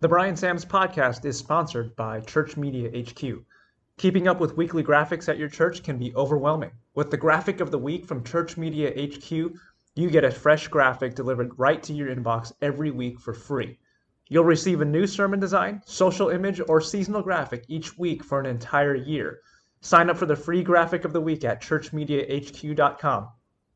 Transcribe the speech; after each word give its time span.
The 0.00 0.08
Bryan 0.08 0.36
Samms 0.36 0.64
podcast 0.64 1.24
is 1.24 1.36
sponsored 1.36 1.96
by 1.96 2.20
Church 2.20 2.56
Media 2.56 2.88
HQ. 3.02 3.44
Keeping 3.96 4.28
up 4.28 4.38
with 4.38 4.56
weekly 4.56 4.84
graphics 4.84 5.28
at 5.28 5.38
your 5.38 5.48
church 5.48 5.82
can 5.82 5.98
be 5.98 6.14
overwhelming. 6.14 6.70
With 6.94 7.10
the 7.10 7.16
graphic 7.16 7.58
of 7.60 7.72
the 7.72 7.80
week 7.80 8.06
from 8.06 8.22
Church 8.22 8.56
Media 8.56 8.92
HQ, 8.92 9.28
you 9.96 10.08
get 10.08 10.22
a 10.22 10.30
fresh 10.30 10.68
graphic 10.68 11.16
delivered 11.16 11.58
right 11.58 11.82
to 11.82 11.92
your 11.92 12.14
inbox 12.14 12.52
every 12.62 12.92
week 12.92 13.18
for 13.18 13.34
free. 13.34 13.76
You'll 14.28 14.44
receive 14.44 14.80
a 14.80 14.84
new 14.84 15.04
sermon 15.04 15.40
design, 15.40 15.82
social 15.84 16.28
image, 16.28 16.60
or 16.68 16.80
seasonal 16.80 17.22
graphic 17.22 17.64
each 17.66 17.98
week 17.98 18.22
for 18.22 18.38
an 18.38 18.46
entire 18.46 18.94
year. 18.94 19.40
Sign 19.80 20.10
up 20.10 20.16
for 20.16 20.26
the 20.26 20.36
free 20.36 20.62
graphic 20.62 21.04
of 21.04 21.12
the 21.12 21.20
week 21.20 21.44
at 21.44 21.60
churchmediahq.com. 21.60 23.28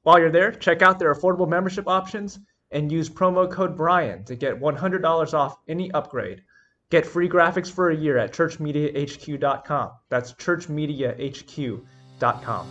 While 0.04 0.20
you're 0.20 0.30
there, 0.30 0.52
check 0.52 0.82
out 0.82 1.00
their 1.00 1.12
affordable 1.12 1.48
membership 1.48 1.88
options 1.88 2.38
and 2.72 2.90
use 2.90 3.08
promo 3.08 3.48
code 3.50 3.76
Bryan 3.76 4.24
to 4.24 4.34
get 4.34 4.58
$100 4.58 5.34
off 5.34 5.58
any 5.68 5.92
upgrade. 5.92 6.42
Get 6.90 7.06
free 7.06 7.28
graphics 7.28 7.70
for 7.70 7.90
a 7.90 7.96
year 7.96 8.18
at 8.18 8.32
churchmediahq.com. 8.32 9.90
That's 10.08 10.32
churchmediahq.com. 10.34 12.68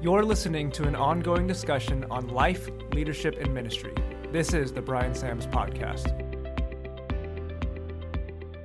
You're 0.00 0.24
listening 0.24 0.70
to 0.72 0.84
an 0.84 0.94
ongoing 0.94 1.48
discussion 1.48 2.04
on 2.10 2.28
life, 2.28 2.68
leadership, 2.92 3.36
and 3.40 3.52
ministry. 3.52 3.94
This 4.30 4.54
is 4.54 4.72
the 4.72 4.82
Bryan 4.82 5.12
Samms 5.12 5.50
Podcast. 5.50 6.27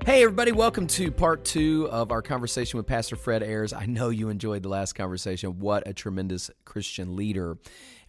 Hey, 0.05 0.21
everybody, 0.21 0.51
welcome 0.51 0.85
to 0.87 1.11
part 1.11 1.45
two 1.45 1.87
of 1.89 2.11
our 2.11 2.21
conversation 2.21 2.75
with 2.75 2.85
Pastor 2.85 3.15
Fred 3.15 3.41
Ayers. 3.41 3.71
I 3.71 3.85
know 3.85 4.09
you 4.09 4.27
enjoyed 4.27 4.61
the 4.61 4.67
last 4.67 4.95
conversation. 4.95 5.59
What 5.59 5.87
a 5.87 5.93
tremendous 5.93 6.51
Christian 6.65 7.15
leader. 7.15 7.57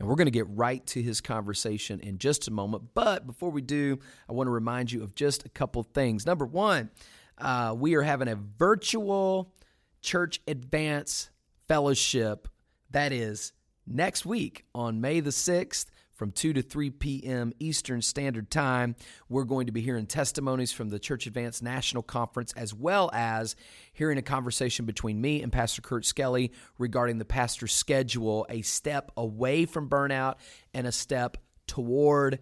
And 0.01 0.09
we're 0.09 0.17
going 0.17 0.27
to 0.27 0.33
get 0.33 0.49
right 0.49 0.85
to 0.89 1.01
his 1.01 1.21
conversation 1.21 2.01
in 2.01 2.19
just 2.19 2.49
a 2.49 2.51
moment. 2.51 2.83
But 2.95 3.29
before 3.29 3.51
we 3.51 3.63
do, 3.63 4.01
I 4.29 4.33
want 4.33 4.49
to 4.49 4.51
remind 4.51 4.91
you 4.91 5.05
of 5.05 5.15
just 5.15 5.47
a 5.47 5.49
couple 5.49 5.85
things. 5.85 6.27
Number 6.27 6.45
one, 6.45 6.91
uh, 7.39 7.77
we 7.79 7.95
are 7.95 8.03
having 8.03 8.27
a 8.27 8.35
virtual 8.35 9.55
church 10.03 10.41
advance 10.49 11.31
fellowship 11.69 12.49
that 12.91 13.13
is 13.13 13.53
next 13.87 14.27
week 14.27 14.65
on 14.75 15.01
May 15.01 15.21
the 15.21 15.31
6th 15.31 15.87
from 16.15 16.31
2 16.33 16.55
to 16.55 16.63
3 16.63 16.91
p.m. 16.91 17.53
Eastern 17.59 18.03
Standard 18.03 18.51
Time. 18.51 18.97
We're 19.29 19.45
going 19.45 19.67
to 19.67 19.73
be 19.73 19.81
hearing 19.81 20.07
testimonies 20.07 20.73
from 20.73 20.89
the 20.89 20.99
Church 20.99 21.27
Advance 21.27 21.61
National 21.61 22.03
Conference, 22.03 22.53
as 22.57 22.73
well 22.73 23.11
as 23.13 23.57
hearing 23.93 24.19
a 24.19 24.23
conversation 24.23 24.87
between 24.87 25.21
me 25.21 25.43
and 25.43 25.53
Pastor 25.53 25.83
Kurt 25.83 26.05
Skelly 26.05 26.53
regarding 26.79 27.19
the 27.19 27.25
pastor's 27.25 27.73
schedule, 27.73 28.47
a 28.49 28.63
step 28.63 29.11
away 29.17 29.67
from 29.67 29.89
burnout 29.89 30.37
and 30.73 30.87
a 30.87 30.93
step 30.93 31.37
toward 31.67 32.39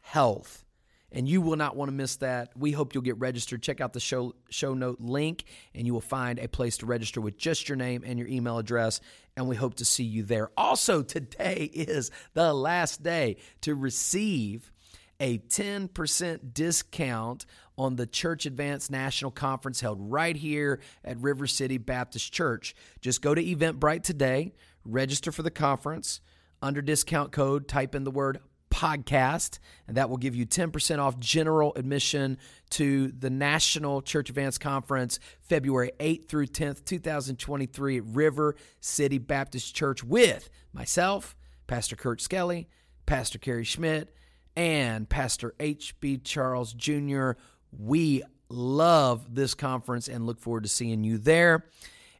health 0.00 0.64
and 1.12 1.28
you 1.28 1.40
will 1.40 1.56
not 1.56 1.76
want 1.76 1.88
to 1.88 1.92
miss 1.92 2.16
that. 2.16 2.50
We 2.56 2.72
hope 2.72 2.94
you'll 2.94 3.02
get 3.02 3.18
registered. 3.18 3.62
Check 3.62 3.80
out 3.80 3.92
the 3.92 4.00
show 4.00 4.34
show 4.48 4.74
note 4.74 5.00
link, 5.00 5.44
and 5.74 5.86
you 5.86 5.92
will 5.92 6.00
find 6.00 6.38
a 6.38 6.48
place 6.48 6.78
to 6.78 6.86
register 6.86 7.20
with 7.20 7.36
just 7.36 7.68
your 7.68 7.76
name 7.76 8.02
and 8.04 8.18
your 8.18 8.28
email 8.28 8.58
address. 8.58 9.00
And 9.36 9.48
we 9.48 9.56
hope 9.56 9.74
to 9.76 9.84
see 9.84 10.04
you 10.04 10.22
there. 10.24 10.50
Also, 10.56 11.02
today 11.02 11.70
is 11.72 12.10
the 12.34 12.52
last 12.52 13.02
day 13.02 13.36
to 13.62 13.74
receive 13.74 14.72
a 15.20 15.38
10% 15.38 16.52
discount 16.52 17.46
on 17.78 17.96
the 17.96 18.06
Church 18.06 18.44
Advance 18.44 18.90
National 18.90 19.30
Conference 19.30 19.80
held 19.80 19.98
right 20.00 20.36
here 20.36 20.80
at 21.04 21.16
River 21.18 21.46
City 21.46 21.78
Baptist 21.78 22.32
Church. 22.32 22.74
Just 23.00 23.22
go 23.22 23.34
to 23.34 23.42
Eventbrite 23.42 24.02
today, 24.02 24.52
register 24.84 25.30
for 25.30 25.42
the 25.42 25.50
conference. 25.50 26.20
Under 26.60 26.82
discount 26.82 27.32
code, 27.32 27.68
type 27.68 27.94
in 27.94 28.04
the 28.04 28.10
word 28.10 28.40
podcast, 28.82 29.60
and 29.86 29.96
that 29.96 30.10
will 30.10 30.16
give 30.16 30.34
you 30.34 30.44
10% 30.44 30.98
off 30.98 31.18
general 31.20 31.72
admission 31.76 32.36
to 32.70 33.12
the 33.12 33.30
National 33.30 34.02
Church 34.02 34.28
Advance 34.28 34.58
Conference 34.58 35.20
February 35.40 35.92
8th 36.00 36.26
through 36.26 36.48
10th, 36.48 36.84
2023 36.84 37.98
at 37.98 38.04
River 38.06 38.56
City 38.80 39.18
Baptist 39.18 39.76
Church 39.76 40.02
with 40.02 40.50
myself, 40.72 41.36
Pastor 41.68 41.94
Kurt 41.94 42.20
Skelly, 42.20 42.68
Pastor 43.06 43.38
Kerry 43.38 43.64
Schmidt, 43.64 44.16
and 44.56 45.08
Pastor 45.08 45.54
H.B. 45.60 46.18
Charles 46.18 46.72
Jr. 46.72 47.32
We 47.70 48.24
love 48.48 49.32
this 49.34 49.54
conference 49.54 50.08
and 50.08 50.26
look 50.26 50.40
forward 50.40 50.64
to 50.64 50.68
seeing 50.68 51.04
you 51.04 51.18
there. 51.18 51.66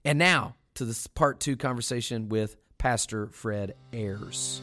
And 0.04 0.18
now 0.18 0.54
to 0.74 0.84
this 0.84 1.08
part 1.08 1.40
two 1.40 1.56
conversation 1.56 2.28
with 2.28 2.56
Pastor 2.78 3.28
Fred 3.28 3.74
Ayers. 3.92 4.60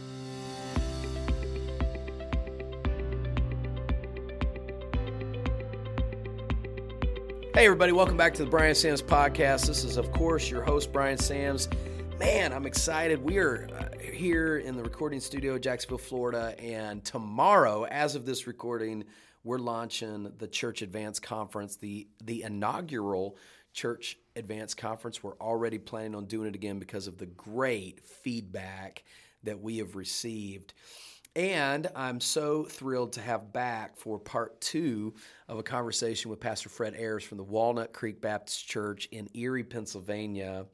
Hey, 7.55 7.65
everybody, 7.65 7.91
welcome 7.91 8.15
back 8.15 8.35
to 8.35 8.43
the 8.45 8.49
Bryan 8.49 8.75
Samms 8.75 9.01
podcast. 9.01 9.65
This 9.65 9.83
is, 9.83 9.97
of 9.97 10.11
course, 10.11 10.51
your 10.51 10.61
host, 10.61 10.93
Bryan 10.93 11.17
Samms. 11.17 11.67
Man, 12.19 12.53
I'm 12.53 12.67
excited. 12.67 13.21
We 13.23 13.39
are 13.39 13.67
uh, 13.75 13.97
here 13.99 14.59
in 14.59 14.77
the 14.77 14.83
recording 14.83 15.19
studio, 15.19 15.57
Jacksonville, 15.57 15.97
Florida, 15.97 16.53
and 16.59 17.03
tomorrow, 17.03 17.85
as 17.85 18.13
of 18.13 18.23
this 18.23 18.45
recording, 18.45 19.03
we're 19.43 19.57
launching 19.57 20.31
the 20.37 20.47
Church 20.47 20.83
Advance 20.83 21.19
Conference, 21.19 21.75
the, 21.75 22.07
the 22.23 22.43
inaugural 22.43 23.35
Church 23.73 24.19
Advance 24.35 24.75
Conference. 24.75 25.23
We're 25.23 25.37
already 25.39 25.79
planning 25.79 26.13
on 26.13 26.25
doing 26.25 26.49
it 26.49 26.55
again 26.55 26.77
because 26.77 27.07
of 27.07 27.17
the 27.17 27.25
great 27.25 28.05
feedback 28.05 29.03
that 29.43 29.59
we 29.59 29.79
have 29.79 29.95
received. 29.95 30.75
And 31.35 31.87
I'm 31.95 32.19
so 32.19 32.63
thrilled 32.63 33.13
to 33.13 33.21
have 33.21 33.53
back 33.53 33.97
for 33.97 34.19
part 34.19 34.59
two 34.61 35.13
of 35.47 35.59
a 35.59 35.63
conversation 35.63 36.31
with 36.31 36.39
Pastor 36.39 36.69
Fred 36.69 36.95
Ayers 36.97 37.23
from 37.23 37.37
the 37.37 37.43
Walnut 37.43 37.93
Creek 37.93 38.19
Baptist 38.19 38.67
Church 38.67 39.07
in 39.11 39.29
Erie, 39.35 39.63
Pennsylvania. 39.63 40.65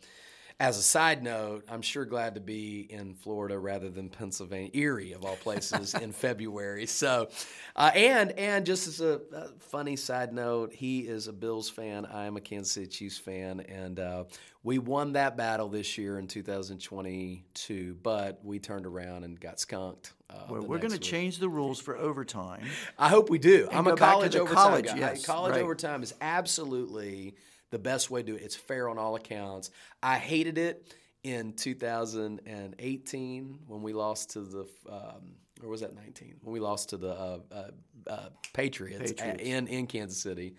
As 0.58 0.78
a 0.78 0.82
side 0.82 1.22
note, 1.22 1.66
I'm 1.70 1.82
sure 1.82 2.06
glad 2.06 2.36
to 2.36 2.42
be 2.42 2.88
in 2.90 3.14
Florida 3.14 3.60
rather 3.60 3.90
than 3.90 4.08
Pennsylvania, 4.08 4.70
Erie 4.74 5.12
of 5.12 5.26
all 5.26 5.36
places, 5.36 5.94
in 5.94 6.12
February. 6.14 6.86
So, 6.86 7.28
uh, 7.76 7.92
and 7.94 8.32
and 8.32 8.66
just 8.66 8.88
as 8.88 9.02
a, 9.02 9.20
a, 9.34 9.50
funny 9.60 9.98
side 9.98 10.32
note, 10.32 10.74
he 10.74 11.02
is 11.02 11.28
a 11.28 11.34
Bills 11.34 11.70
fan. 11.70 12.06
I 12.06 12.24
am 12.24 12.38
a 12.38 12.42
Kansas 12.42 12.72
City 12.72 12.88
Chiefs 12.88 13.18
fan, 13.18 13.60
and 13.60 14.00
uh, 14.00 14.24
we 14.64 14.80
won 14.80 15.12
that 15.14 15.36
battle 15.36 15.68
this 15.68 15.98
year 15.98 16.20
in 16.20 16.28
2022. 16.28 17.98
But 18.02 18.40
we 18.42 18.58
turned 18.58 18.86
around 18.86 19.26
and 19.26 19.38
got 19.38 19.60
skunked. 19.60 20.14
Uh, 20.30 20.34
well, 20.50 20.62
we're 20.62 20.80
going 20.80 20.92
to 20.92 21.00
change 21.00 21.38
the 21.38 21.50
rules 21.50 21.80
for 21.80 21.96
overtime. 21.96 22.64
I 22.98 23.10
hope 23.10 23.30
we 23.30 23.38
do. 23.38 23.68
I'm 23.72 23.88
a 23.88 23.96
college 23.96 24.36
overtime 24.36 24.64
college, 24.64 24.86
guy. 24.86 24.98
Yes, 24.98 25.26
college 25.26 25.54
right. 25.54 25.62
overtime 25.62 26.04
is 26.04 26.14
absolutely 26.20 27.36
the 27.70 27.80
best 27.80 28.10
way 28.10 28.24
to 28.24 28.32
do 28.32 28.36
it. 28.36 28.42
It's 28.42 28.56
fair 28.56 28.90
on 28.90 28.98
all 28.98 29.16
accounts. 29.16 29.70
I 30.02 30.18
hated 30.18 30.58
it 30.58 30.96
in 31.24 31.54
2018 31.54 33.60
when 33.68 33.82
we 33.82 33.94
lost 33.94 34.32
to 34.32 34.42
the, 34.42 34.68
um, 34.90 35.36
or 35.62 35.70
was 35.70 35.82
that 35.82 35.96
19? 35.96 36.36
When 36.42 36.54
we 36.54 36.60
lost 36.60 36.90
to 36.90 36.98
the 36.98 37.12
uh, 37.12 37.40
uh, 37.52 37.70
uh 38.08 38.30
Patriots, 38.54 39.14
Patriots. 39.14 39.44
in 39.44 39.68
in 39.68 39.88
Kansas 39.88 40.20
City. 40.20 40.56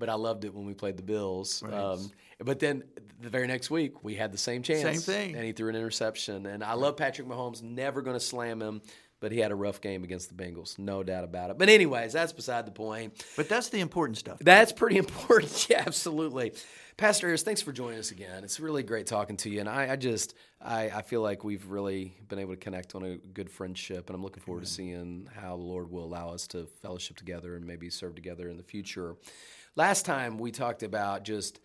But 0.00 0.08
I 0.08 0.14
loved 0.14 0.44
it 0.44 0.52
when 0.52 0.66
we 0.66 0.74
played 0.74 0.96
the 0.96 1.04
Bills. 1.04 1.62
Right. 1.62 1.72
Um, 1.72 2.10
but 2.40 2.58
then 2.58 2.82
the 3.20 3.28
very 3.28 3.46
next 3.46 3.70
week 3.70 4.02
we 4.02 4.16
had 4.16 4.32
the 4.32 4.38
same 4.38 4.62
chance. 4.62 4.82
Same 4.82 5.14
thing. 5.14 5.36
And 5.36 5.44
he 5.44 5.52
threw 5.52 5.68
an 5.68 5.76
interception. 5.76 6.46
And 6.46 6.64
I 6.64 6.72
love 6.72 6.96
Patrick 6.96 7.28
Mahomes. 7.28 7.62
Never 7.62 8.02
going 8.02 8.16
to 8.16 8.20
slam 8.20 8.60
him 8.60 8.82
but 9.20 9.32
he 9.32 9.38
had 9.38 9.52
a 9.52 9.54
rough 9.54 9.80
game 9.80 10.02
against 10.02 10.34
the 10.34 10.42
Bengals, 10.42 10.78
no 10.78 11.02
doubt 11.02 11.24
about 11.24 11.50
it. 11.50 11.58
But 11.58 11.68
anyways, 11.68 12.14
that's 12.14 12.32
beside 12.32 12.66
the 12.66 12.72
point. 12.72 13.24
But 13.36 13.48
that's 13.48 13.68
the 13.68 13.80
important 13.80 14.16
stuff. 14.16 14.38
That's 14.40 14.72
pretty 14.72 14.96
important. 14.96 15.50
Yeah, 15.70 15.84
absolutely. 15.86 16.52
Pastor 16.96 17.28
Ayers, 17.28 17.42
thanks 17.42 17.60
for 17.62 17.70
joining 17.70 17.98
us 17.98 18.10
again. 18.10 18.44
It's 18.44 18.58
really 18.58 18.82
great 18.82 19.06
talking 19.06 19.36
to 19.38 19.50
you, 19.50 19.60
and 19.60 19.68
I, 19.68 19.92
I 19.92 19.96
just 19.96 20.34
I, 20.60 20.90
I, 20.90 21.02
feel 21.02 21.22
like 21.22 21.44
we've 21.44 21.66
really 21.66 22.14
been 22.28 22.38
able 22.38 22.54
to 22.54 22.58
connect 22.58 22.94
on 22.94 23.04
a 23.04 23.16
good 23.16 23.50
friendship, 23.50 24.08
and 24.08 24.16
I'm 24.16 24.22
looking 24.22 24.42
forward 24.42 24.60
Amen. 24.60 24.66
to 24.66 24.72
seeing 24.72 25.28
how 25.34 25.56
the 25.56 25.62
Lord 25.62 25.90
will 25.90 26.04
allow 26.04 26.30
us 26.30 26.46
to 26.48 26.66
fellowship 26.82 27.16
together 27.16 27.56
and 27.56 27.66
maybe 27.66 27.88
serve 27.90 28.14
together 28.14 28.48
in 28.48 28.56
the 28.56 28.62
future. 28.62 29.16
Last 29.76 30.04
time 30.04 30.38
we 30.38 30.50
talked 30.50 30.82
about 30.82 31.24
just 31.24 31.60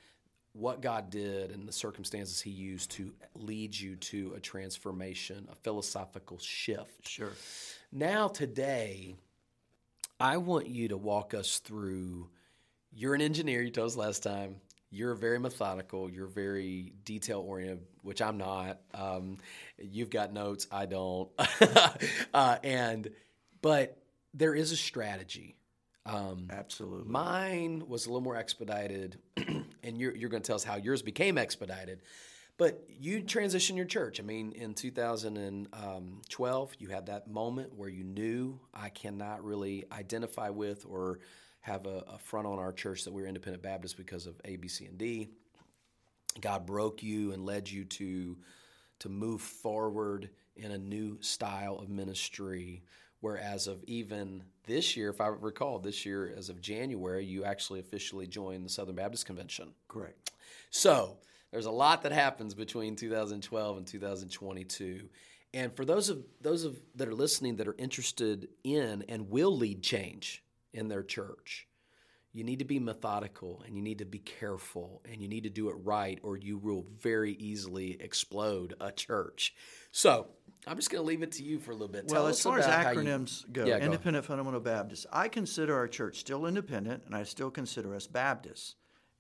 what 0.54 0.82
God 0.82 1.10
did 1.10 1.52
and 1.52 1.68
the 1.68 1.74
circumstances 1.74 2.40
He 2.40 2.52
used 2.52 2.92
to 2.92 3.12
lead 3.34 3.78
you 3.78 3.96
to 3.98 4.34
a 4.36 4.40
transformation, 4.40 5.48
a 5.52 5.56
philosophical 5.56 6.38
shift. 6.40 7.08
Sure. 7.08 7.34
Now, 7.92 8.28
today, 8.28 9.16
I 10.20 10.38
want 10.38 10.68
you 10.68 10.90
to 10.90 10.98
walk 10.98 11.34
us 11.34 11.60
through. 11.60 12.30
You're 12.94 13.16
an 13.16 13.22
engineer, 13.22 13.62
you 13.62 13.72
told 13.72 13.88
us 13.88 13.98
last 13.98 14.24
time. 14.24 14.58
You're 14.92 15.16
very 15.16 15.40
methodical. 15.40 16.10
You're 16.10 16.28
very 16.28 16.94
detail 17.04 17.42
oriented, 17.42 17.86
which 18.02 18.22
I'm 18.22 18.38
not. 18.38 18.80
Um, 18.94 19.40
you've 19.78 20.10
got 20.10 20.32
notes, 20.32 20.68
I 20.72 20.86
don't. 20.86 21.30
uh, 22.34 22.58
and 22.64 23.10
but 23.62 23.98
there 24.34 24.56
is 24.56 24.72
a 24.72 24.78
strategy 24.78 25.58
um, 26.06 26.48
Absolutely. 26.52 27.12
Mine 27.12 27.84
was 27.88 28.06
a 28.06 28.10
little 28.10 28.22
more 28.22 28.36
expedited, 28.36 29.18
and 29.84 29.98
you're, 29.98 30.16
you're 30.16 30.30
going 30.30 30.44
to 30.44 30.48
tell 30.48 30.56
us 30.56 30.64
how 30.64 30.76
yours 30.76 31.02
became 31.02 31.38
expedited. 31.38 32.02
But 32.58 32.86
you 32.88 33.22
transitioned 33.22 33.76
your 33.76 33.86
church. 33.86 34.20
I 34.20 34.24
mean, 34.24 34.54
in 34.54 34.74
2012, 34.74 36.74
you 36.80 36.88
had 36.88 37.08
that 37.08 37.30
moment 37.30 37.76
where 37.76 37.90
you 37.90 38.04
knew 38.04 38.60
I 38.74 38.90
cannot 38.90 39.44
really 39.44 39.84
identify 39.92 40.50
with 40.50 40.86
or 40.88 41.20
have 41.60 41.86
a, 41.86 42.04
a 42.14 42.20
front 42.20 42.48
on 42.48 42.60
our 42.60 42.72
church 42.72 43.04
that 43.04 43.12
we're 43.12 43.28
independent 43.28 43.62
Baptist 43.62 43.98
because 43.98 44.26
of 44.26 44.40
A, 44.46 44.56
B, 44.56 44.70
C, 44.70 44.86
and 44.86 44.98
D. 44.98 45.30
God 46.40 46.66
broke 46.66 47.04
you 47.04 47.34
and 47.34 47.46
led 47.46 47.70
you 47.70 47.84
to 47.86 48.38
to 49.00 49.10
move 49.10 49.42
forward 49.42 50.30
in 50.56 50.72
a 50.72 50.78
new 50.78 51.18
style 51.22 51.78
of 51.78 51.90
ministry. 51.90 52.84
Whereas 53.26 53.66
of 53.66 53.84
even 53.88 54.44
this 54.68 54.96
year, 54.96 55.10
if 55.10 55.20
I 55.20 55.26
recall, 55.26 55.80
this 55.80 56.06
year 56.06 56.32
as 56.38 56.50
of 56.50 56.62
January, 56.62 57.26
you 57.26 57.44
actually 57.44 57.80
officially 57.80 58.28
joined 58.28 58.64
the 58.64 58.70
Southern 58.70 58.94
Baptist 58.94 59.26
Convention. 59.26 59.74
Correct. 59.88 60.30
So 60.70 61.18
there's 61.50 61.66
a 61.66 61.72
lot 61.72 62.04
that 62.04 62.12
happens 62.12 62.54
between 62.54 62.96
2012 62.96 63.78
and 63.78 63.88
2022. 63.88 65.10
And 65.56 65.76
for 65.76 65.86
those 65.86 66.10
of 66.10 66.24
those 66.40 66.66
of 66.66 66.80
that 66.98 67.08
are 67.08 67.16
listening 67.16 67.56
that 67.56 67.68
are 67.68 67.74
interested 67.80 68.48
in 68.64 69.04
and 69.10 69.28
will 69.32 69.58
lead 69.58 69.82
change 69.82 70.44
in 70.72 70.88
their 70.88 71.02
church, 71.02 71.68
you 72.32 72.44
need 72.44 72.60
to 72.60 72.66
be 72.66 72.78
methodical 72.78 73.64
and 73.66 73.76
you 73.76 73.82
need 73.82 73.98
to 73.98 74.06
be 74.06 74.20
careful 74.20 75.02
and 75.12 75.20
you 75.20 75.28
need 75.28 75.46
to 75.46 75.50
do 75.50 75.70
it 75.70 75.78
right 75.84 76.20
or 76.22 76.38
you 76.38 76.60
will 76.60 76.86
very 77.02 77.32
easily 77.32 77.98
explode 78.00 78.76
a 78.80 78.92
church. 78.92 79.56
So 79.92 80.28
I'm 80.68 80.76
just 80.78 80.90
going 80.90 81.04
to 81.04 81.08
leave 81.08 81.22
it 81.22 81.32
to 81.34 81.44
you 81.44 81.60
for 81.60 81.72
a 81.72 81.74
little 81.74 81.88
bit. 81.88 82.06
Well, 82.08 82.24
Tell 82.24 82.28
as 82.28 82.42
far 82.42 82.60
as 82.60 82.66
how 82.66 82.92
you- 82.92 83.00
acronyms 83.00 83.52
go, 83.52 83.66
Yeah, 83.66 83.80
go 83.80 83.86
Independent 83.86 84.26
Fundamental 84.26 84.60
Baptist, 84.60 85.06
I 85.12 85.28
consider 85.28 85.76
our 85.76 85.88
church 85.88 86.18
still 86.18 86.46
independent, 86.46 87.04
and 87.06 87.16
I 87.16 87.24
still 87.24 87.52
consider 87.52 87.94
us 87.96 88.08
Baptists. 88.08 88.76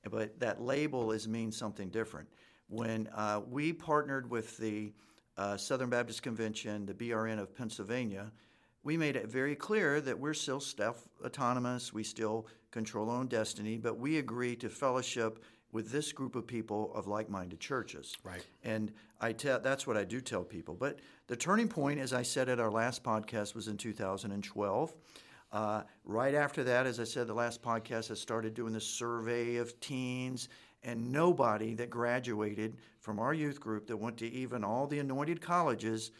But 0.10 0.40
that 0.40 0.62
label 0.62 1.12
is 1.12 1.28
means 1.28 1.58
something 1.58 1.90
different. 1.90 2.30
When 2.68 3.08
uh, 3.14 3.42
we 3.48 3.74
partnered 3.74 4.30
with 4.30 4.58
the 4.58 4.94
uh, 5.38 5.58
Southern 5.58 5.90
Baptist 5.90 6.24
Convention, 6.24 6.86
the 6.86 6.94
BRN 6.94 7.40
of 7.40 7.56
Pennsylvania, 7.56 8.32
we 8.84 8.98
made 8.98 9.16
it 9.16 9.28
very 9.28 9.56
clear 9.56 10.00
that 10.02 10.20
we're 10.20 10.36
still 10.36 10.60
self 10.60 11.08
autonomous. 11.24 11.92
We 11.92 12.04
still 12.04 12.48
control 12.72 13.10
our 13.10 13.18
own 13.18 13.28
destiny, 13.28 13.78
but 13.78 13.98
we 13.98 14.18
agree 14.18 14.56
to 14.58 14.70
fellowship 14.70 15.44
with 15.76 15.92
this 15.92 16.14
group 16.14 16.38
of 16.38 16.48
people 16.48 16.90
of 16.96 17.06
like 17.06 17.30
minded 17.30 17.60
churches. 17.60 18.16
Right. 18.24 18.42
And 18.64 18.94
I 19.20 19.34
tell 19.34 19.60
that's 19.60 19.86
what 19.86 19.98
I 19.98 20.06
do 20.06 20.22
tell 20.22 20.46
people. 20.46 20.74
But 20.74 21.00
the 21.28 21.36
turning 21.36 21.68
point, 21.68 22.00
as 22.00 22.14
I 22.14 22.22
said 22.22 22.48
at 22.48 22.62
our 22.62 22.72
last 22.72 23.04
podcast, 23.04 23.56
was 23.56 23.68
in 23.68 23.76
2012. 23.76 24.96
Uh, 25.52 25.82
right 26.06 26.34
after 26.34 26.64
that, 26.64 26.86
as 26.86 27.02
I 27.02 27.04
said, 27.04 27.28
the 27.28 27.34
last 27.34 27.62
podcast, 27.62 28.10
I 28.10 28.14
started 28.14 28.54
doing 28.54 28.72
this 28.72 28.88
survey 28.88 29.58
of 29.58 29.78
teens, 29.82 30.48
and 30.82 31.12
nobody 31.12 31.74
that 31.76 31.90
graduated 31.90 32.78
from 33.02 33.20
our 33.20 33.34
youth 33.34 33.60
group 33.60 33.86
that 33.88 33.98
went 33.98 34.16
to 34.20 34.32
even 34.32 34.64
all 34.64 34.88
the 34.88 35.00
anointed 35.00 35.42
colleges, 35.42 36.12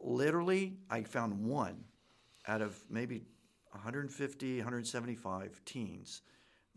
literally, 0.00 0.74
I 0.90 1.04
found 1.04 1.44
one 1.46 1.84
out 2.48 2.60
of 2.60 2.76
maybe 2.90 3.22
150, 3.70 4.56
175 4.56 5.60
teens 5.64 6.22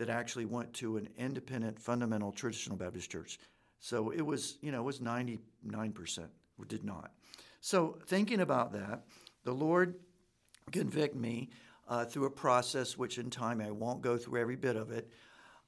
that 0.02 0.10
actually 0.10 0.46
went 0.46 0.74
to 0.74 0.98
an 0.98 1.08
independent, 1.16 1.80
fundamental, 1.80 2.32
traditional 2.32 2.76
Baptist 2.76 3.12
church. 3.12 3.38
So 3.80 4.10
it 4.10 4.26
was, 4.26 4.58
you 4.60 4.72
know, 4.72 4.80
it 4.80 4.86
was 4.86 5.00
99% 5.00 5.38
did 6.68 6.84
not. 6.84 7.12
So 7.60 8.00
thinking 8.08 8.40
about 8.40 8.74
that, 8.74 9.04
the 9.44 9.54
Lord 9.54 9.94
convict 10.72 11.16
me 11.16 11.52
uh, 11.88 12.06
through 12.06 12.26
a 12.26 12.32
process 12.32 12.98
which 12.98 13.20
in 13.20 13.30
time 13.30 13.62
I 13.62 13.70
won't 13.70 14.02
go 14.02 14.18
through 14.18 14.42
every 14.42 14.56
bit 14.56 14.76
of 14.76 14.90
it. 14.90 15.08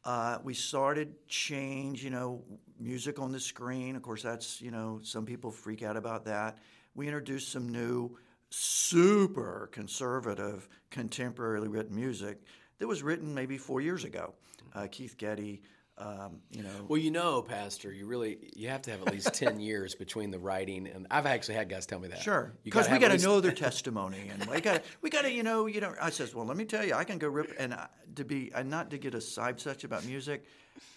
Uh, 0.03 0.39
we 0.43 0.55
started 0.55 1.13
change, 1.27 2.03
you 2.03 2.09
know, 2.09 2.43
music 2.79 3.19
on 3.19 3.31
the 3.31 3.39
screen. 3.39 3.95
Of 3.95 4.01
course, 4.01 4.23
that's, 4.23 4.61
you 4.61 4.71
know, 4.71 4.99
some 5.03 5.27
people 5.27 5.51
freak 5.51 5.83
out 5.83 5.95
about 5.95 6.25
that. 6.25 6.57
We 6.95 7.05
introduced 7.05 7.51
some 7.51 7.69
new, 7.69 8.17
super 8.49 9.69
conservative, 9.71 10.67
contemporarily 10.89 11.71
written 11.71 11.95
music 11.95 12.41
that 12.83 12.87
was 12.89 13.01
written 13.01 13.33
maybe 13.33 13.57
four 13.57 13.79
years 13.79 14.03
ago. 14.03 14.33
Uh, 14.75 14.87
Keith 14.91 15.15
Getty, 15.17 15.61
um, 15.97 16.41
you 16.51 16.63
know. 16.63 16.69
Well, 16.89 16.99
you 16.99 17.11
know, 17.11 17.41
Pastor, 17.41 17.93
you 17.93 18.05
really 18.05 18.37
you 18.57 18.67
have 18.67 18.81
to 18.81 18.91
have 18.91 19.01
at 19.03 19.13
least 19.13 19.33
ten 19.33 19.61
years 19.61 19.95
between 19.95 20.31
the 20.31 20.37
writing 20.39 20.85
and 20.87 21.07
I've 21.09 21.25
actually 21.25 21.55
had 21.55 21.69
guys 21.69 21.85
tell 21.85 21.99
me 21.99 22.09
that. 22.09 22.19
Sure, 22.21 22.51
because 22.65 22.89
we 22.89 22.99
got 22.99 23.07
to 23.07 23.13
least- 23.13 23.23
know 23.25 23.39
their 23.39 23.51
testimony, 23.67 24.29
and 24.29 24.45
we 24.49 24.59
got 24.59 24.83
we 25.01 25.09
got 25.09 25.21
to 25.21 25.31
you 25.31 25.43
know 25.43 25.65
you 25.65 25.79
know. 25.79 25.93
I 26.01 26.09
says, 26.09 26.35
well, 26.35 26.45
let 26.45 26.57
me 26.57 26.65
tell 26.65 26.83
you, 26.83 26.93
I 26.93 27.05
can 27.05 27.19
go 27.19 27.29
rip 27.29 27.53
and 27.57 27.73
I, 27.73 27.87
to 28.15 28.25
be 28.25 28.51
and 28.53 28.69
not 28.69 28.89
to 28.89 28.97
get 28.97 29.15
a 29.15 29.21
side 29.21 29.61
such 29.61 29.85
about 29.85 30.03
music, 30.05 30.43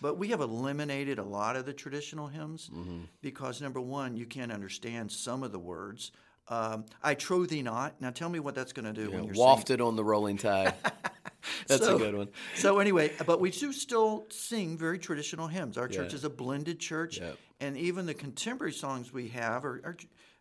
but 0.01 0.19
we 0.19 0.27
have 0.31 0.41
eliminated 0.41 1.21
a 1.21 1.25
lot 1.25 1.55
of 1.55 1.67
the 1.67 1.73
traditional 1.73 2.27
hymns 2.27 2.69
Mm-hmm. 2.75 3.03
because 3.23 3.63
number 3.63 3.81
one, 3.81 4.17
you 4.17 4.27
can't 4.27 4.51
understand 4.51 5.13
some 5.13 5.45
of 5.45 5.53
the 5.53 5.61
words. 5.61 6.11
Um, 6.49 6.85
I 7.03 7.15
trow 7.15 7.45
thee 7.47 7.63
not. 7.63 8.01
Now 8.01 8.11
tell 8.11 8.29
me 8.29 8.41
what 8.41 8.55
that's 8.57 8.73
going 8.73 8.87
to 8.87 8.93
do 8.93 9.11
Yeah, 9.11 9.17
when 9.17 9.25
you're 9.27 9.35
wafted 9.35 9.81
on 9.81 9.95
the 9.97 10.05
rolling 10.05 10.37
tide. 10.39 10.75
That's 11.67 11.85
So- 11.85 11.97
a 11.97 11.99
good 11.99 12.15
one. 12.17 12.29
so 12.55 12.79
anyway, 12.79 13.13
but 13.27 13.41
we 13.41 13.51
do 13.51 13.73
still 13.73 14.27
sing 14.31 14.77
very 14.79 14.99
traditional 14.99 15.47
hymns. 15.49 15.77
Our 15.79 15.89
church 15.89 16.11
Yeah. 16.13 16.17
is 16.17 16.25
a 16.25 16.31
blended 16.31 16.79
church, 16.81 17.19
Yep. 17.19 17.39
and 17.61 17.77
even 17.77 18.07
the 18.07 18.15
contemporary 18.15 18.73
songs 18.73 19.13
we 19.13 19.29
have 19.29 19.65
are, 19.65 19.81
are 19.85 19.97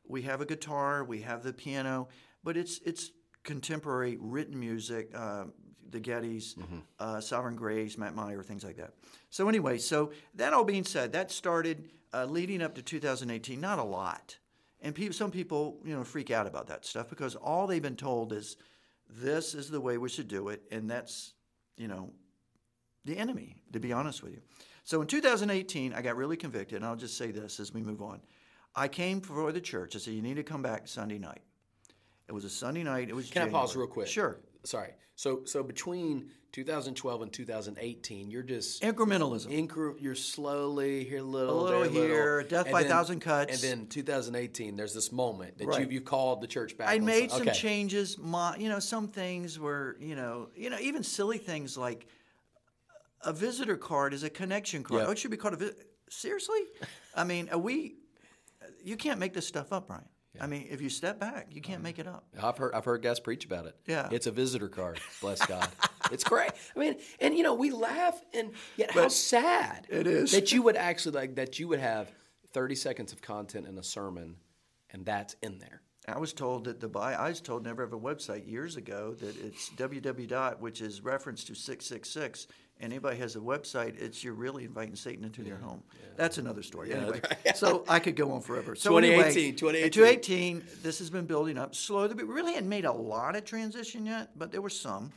we 0.07 0.21
have 0.23 0.41
a 0.41 0.45
guitar, 0.45 1.03
we 1.03 1.21
have 1.21 1.43
the 1.43 1.53
piano, 1.53 2.07
but 2.43 2.55
it's 2.57 2.79
it's 2.85 3.11
contemporary 3.43 4.17
written 4.19 4.59
music. 4.59 5.11
Uh, 5.13 5.45
the 5.91 5.99
Gettys, 6.01 6.55
Mm-hmm. 6.55 6.79
uh, 6.99 7.21
Sovereign 7.21 7.55
Grace, 7.55 7.97
Matt 7.97 8.15
Meyer, 8.15 8.41
things 8.43 8.63
like 8.63 8.75
that. 8.77 8.95
So 9.29 9.47
anyway, 9.47 9.77
so 9.77 10.11
that 10.33 10.51
all 10.51 10.63
being 10.63 10.83
said, 10.83 11.13
that 11.13 11.31
started 11.31 11.89
uh, 12.13 12.25
leading 12.25 12.61
up 12.61 12.75
to 12.75 12.81
2018. 12.81 13.61
Not 13.61 13.77
a 13.79 13.83
lot, 13.83 14.37
and 14.81 14.93
people, 14.95 15.13
some 15.13 15.29
people, 15.31 15.79
you 15.85 15.95
know, 15.95 16.03
freak 16.03 16.31
out 16.31 16.47
about 16.47 16.67
that 16.67 16.85
stuff 16.85 17.07
because 17.07 17.35
all 17.35 17.67
they've 17.67 17.81
been 17.83 17.95
told 17.95 18.33
is 18.33 18.57
this 19.09 19.53
is 19.53 19.69
the 19.69 19.81
way 19.81 19.97
we 19.97 20.09
should 20.09 20.27
do 20.27 20.49
it, 20.49 20.61
and 20.71 20.89
that's, 20.89 21.33
you 21.77 21.87
know, 21.87 22.11
the 23.05 23.17
enemy, 23.17 23.55
to 23.73 23.79
be 23.79 23.93
honest 23.93 24.23
with 24.23 24.33
you. 24.33 24.41
So 24.83 25.01
in 25.01 25.07
2018, 25.07 25.93
I 25.93 26.01
got 26.01 26.15
really 26.15 26.37
convicted, 26.37 26.77
and 26.77 26.85
I'll 26.85 26.95
just 26.95 27.17
say 27.17 27.31
this 27.31 27.59
as 27.59 27.73
we 27.73 27.81
move 27.81 28.01
on. 28.01 28.21
I 28.75 28.87
came 28.87 29.19
before 29.19 29.51
the 29.51 29.61
church. 29.61 29.95
I 29.95 29.99
said, 29.99 30.13
You 30.13 30.21
need 30.21 30.35
to 30.35 30.43
come 30.43 30.61
back 30.61 30.87
Sunday 30.87 31.17
night. 31.17 31.41
It 32.27 32.33
was 32.33 32.43
a 32.43 32.49
Sunday 32.49 32.83
night. 32.83 33.09
It 33.09 33.15
was 33.15 33.29
Can 33.29 33.43
I 33.43 33.49
pause 33.49 33.75
real 33.75 33.87
quick? 33.87 34.07
Sure. 34.07 34.37
Sorry. 34.65 34.93
So 35.15 35.45
so 35.45 35.63
between 35.63 36.31
2012 36.51 37.21
and 37.21 37.31
2018, 37.33 38.29
you're 38.31 38.41
just 38.43 38.81
Incrementalism. 38.81 39.47
incre- 39.67 40.01
you're 40.01 40.15
slowly 40.15 41.03
here 41.03 41.21
little, 41.21 41.59
A 41.59 41.63
little 41.63 41.81
there 41.81 41.89
here, 41.89 42.35
little. 42.37 42.49
death 42.49 42.65
And 42.67 42.71
by 42.73 42.83
then- 42.83 42.91
thousand 42.91 43.19
cuts. 43.19 43.61
And 43.63 43.81
then 43.81 43.87
2018, 43.87 44.75
there's 44.77 44.93
this 44.93 45.11
moment 45.11 45.57
that 45.57 45.67
Right. 45.67 45.81
you've, 45.81 45.91
you've 45.91 46.05
called 46.05 46.41
the 46.41 46.47
church 46.47 46.77
back. 46.77 46.87
I 46.89 46.99
made 46.99 47.29
some- 47.31 47.41
okay. 47.41 47.51
changes. 47.53 48.17
My, 48.17 48.55
you 48.57 48.69
know, 48.69 48.79
some 48.79 49.07
things 49.09 49.59
were, 49.59 49.97
you 49.99 50.15
know, 50.15 50.49
you 50.55 50.69
know, 50.69 50.79
even 50.79 51.03
silly 51.03 51.37
things 51.37 51.77
like 51.77 52.07
a 53.21 53.33
visitor 53.33 53.75
card 53.77 54.13
is 54.13 54.23
a 54.23 54.29
connection 54.29 54.83
card. 54.83 55.01
Yeah. 55.01 55.07
Oh, 55.07 55.11
it 55.11 55.17
should 55.19 55.31
be 55.31 55.37
called 55.37 55.55
a 55.55 55.57
vi- 55.57 55.71
seriously. 56.09 56.61
I 57.15 57.23
mean, 57.25 57.49
are 57.49 57.57
we? 57.57 57.95
You 58.83 58.95
can't 58.97 59.19
make 59.19 59.33
this 59.33 59.45
stuff 59.47 59.73
up, 59.73 59.87
Bryan. 59.87 60.05
I 60.41 60.47
mean, 60.47 60.67
if 60.69 60.81
you 60.81 60.89
step 60.89 61.19
back, 61.19 61.47
you 61.51 61.61
can't 61.61 61.77
um, 61.77 61.83
make 61.83 61.99
it 61.99 62.07
up. 62.07 62.25
I've 62.41 62.57
heard 62.57 62.73
I've 62.73 62.85
heard 62.85 63.01
guys 63.01 63.19
preach 63.19 63.45
about 63.45 63.65
it. 63.65 63.75
Yeah. 63.87 64.09
it's 64.11 64.27
a 64.27 64.31
visitor 64.31 64.67
card. 64.67 64.99
Bless 65.21 65.45
God, 65.47 65.67
it's 66.11 66.23
great. 66.23 66.51
I 66.75 66.79
mean, 66.79 66.95
and 67.19 67.35
you 67.35 67.43
know 67.43 67.53
we 67.53 67.71
laugh, 67.71 68.21
and 68.33 68.51
yet 68.77 68.91
how 68.91 69.07
sad 69.07 69.87
It 69.89 70.07
is. 70.07 70.31
that 70.31 70.51
you 70.51 70.61
would 70.63 70.75
actually 70.75 71.15
like 71.15 71.35
that 71.35 71.59
you 71.59 71.67
would 71.67 71.79
have 71.79 72.11
thirty 72.53 72.75
seconds 72.75 73.11
of 73.13 73.21
content 73.21 73.67
in 73.67 73.77
a 73.77 73.83
sermon, 73.83 74.37
and 74.91 75.05
that's 75.05 75.35
in 75.41 75.59
there. 75.59 75.81
I 76.07 76.19
was 76.19 76.33
told 76.33 76.65
that 76.65 76.79
the 76.79 76.87
Bi- 76.87 77.13
I 77.13 77.29
was 77.29 77.41
told 77.41 77.63
never 77.63 77.83
have 77.83 77.93
a 77.93 77.99
website 77.99 78.47
years 78.49 78.75
ago 78.75 79.15
that 79.19 79.35
it's 79.43 79.69
www 79.71 80.27
dot, 80.27 80.61
which 80.61 80.81
is 80.81 81.01
reference 81.01 81.43
to 81.45 81.55
six 81.55 81.85
six 81.85 82.09
six. 82.09 82.47
And 82.79 82.91
anybody 82.91 83.17
has 83.19 83.37
a 83.37 83.39
website, 83.39 83.97
it's 84.01 84.21
you're 84.21 84.33
really 84.33 84.65
inviting 84.65 84.95
Satan 84.97 85.23
into 85.23 85.41
their 85.43 85.55
home. 85.55 85.81
That's 86.17 86.37
another 86.37 86.61
story. 86.61 86.91
anyway, 86.93 87.21
so 87.55 87.85
I 87.87 87.99
could 87.99 88.17
go 88.17 88.33
on 88.33 88.41
forever. 88.41 88.75
So 88.75 88.89
2018, 88.89 89.43
anyway, 89.43 89.51
2018. 89.53 89.85
in 89.85 89.91
2018, 90.61 90.63
this 90.83 90.99
has 90.99 91.09
been 91.09 91.25
building 91.25 91.57
up 91.57 91.73
slowly. 91.73 92.09
But 92.09 92.27
we 92.27 92.33
really 92.33 92.53
hadn't 92.53 92.67
made 92.67 92.83
a 92.83 92.91
lot 92.91 93.37
of 93.37 93.45
transition 93.45 94.05
yet, 94.05 94.31
but 94.35 94.51
there 94.51 94.61
were 94.61 94.69
some. 94.69 95.11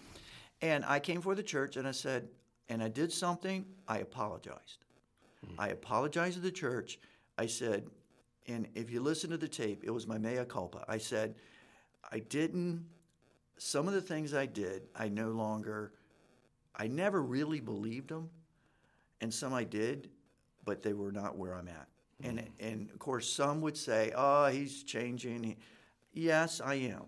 And 0.62 0.84
I 0.84 1.00
came 1.00 1.20
for 1.20 1.34
the 1.34 1.42
church 1.42 1.76
and 1.76 1.86
I 1.86 1.90
said, 1.92 2.28
and 2.68 2.80
I 2.82 2.88
did 2.88 3.12
something. 3.12 3.64
I 3.88 3.98
apologized. 3.98 4.84
I 5.58 5.68
apologized 5.68 6.34
to 6.34 6.40
the 6.40 6.50
church. 6.50 6.98
I 7.36 7.46
said, 7.46 7.86
and 8.48 8.66
if 8.74 8.90
you 8.90 9.00
listen 9.00 9.30
to 9.30 9.36
the 9.36 9.48
tape, 9.48 9.82
it 9.84 9.90
was 9.90 10.06
my 10.06 10.18
mea 10.18 10.44
culpa. 10.48 10.84
I 10.88 10.98
said, 10.98 11.34
I 12.10 12.20
didn't, 12.20 12.86
some 13.58 13.86
of 13.86 13.94
the 13.94 14.00
things 14.00 14.32
I 14.32 14.46
did, 14.46 14.88
I 14.96 15.08
no 15.08 15.28
longer, 15.28 15.92
I 16.74 16.86
never 16.86 17.22
really 17.22 17.60
believed 17.60 18.08
them. 18.08 18.30
And 19.20 19.32
some 19.32 19.52
I 19.52 19.64
did, 19.64 20.08
but 20.64 20.82
they 20.82 20.94
were 20.94 21.12
not 21.12 21.36
where 21.36 21.54
I'm 21.54 21.68
at. 21.68 21.88
Hmm. 22.22 22.28
And, 22.28 22.48
and 22.58 22.90
of 22.90 22.98
course, 22.98 23.30
some 23.30 23.60
would 23.60 23.76
say, 23.76 24.12
oh, 24.16 24.46
he's 24.46 24.82
changing. 24.82 25.56
Yes, 26.12 26.60
I 26.64 26.74
am. 26.74 27.04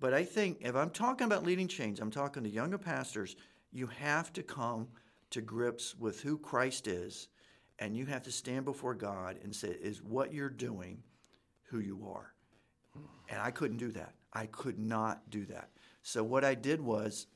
But 0.00 0.14
I 0.14 0.24
think 0.24 0.58
if 0.60 0.74
I'm 0.74 0.90
talking 0.90 1.26
about 1.26 1.44
leading 1.44 1.68
change, 1.68 2.00
I'm 2.00 2.10
talking 2.10 2.42
to 2.42 2.48
younger 2.48 2.78
pastors, 2.78 3.36
you 3.70 3.86
have 3.86 4.32
to 4.32 4.42
come 4.42 4.88
to 5.30 5.40
grips 5.40 5.94
with 5.96 6.20
who 6.20 6.36
Christ 6.38 6.88
is 6.88 7.28
and 7.80 7.96
you 7.96 8.06
have 8.06 8.22
to 8.24 8.32
stand 8.32 8.66
before 8.66 8.94
God 8.94 9.38
and 9.42 9.54
say, 9.54 9.68
Is 9.68 10.02
what 10.02 10.32
you're 10.32 10.50
doing 10.50 11.02
who 11.64 11.80
you 11.80 12.06
are? 12.14 12.32
And 13.28 13.40
I 13.40 13.50
couldn't 13.50 13.78
do 13.78 13.90
that. 13.92 14.14
I 14.32 14.46
could 14.46 14.78
not 14.78 15.30
do 15.30 15.46
that. 15.46 15.70
So 16.02 16.22
what 16.22 16.44
I 16.44 16.54
did 16.54 16.80
was, 16.80 17.26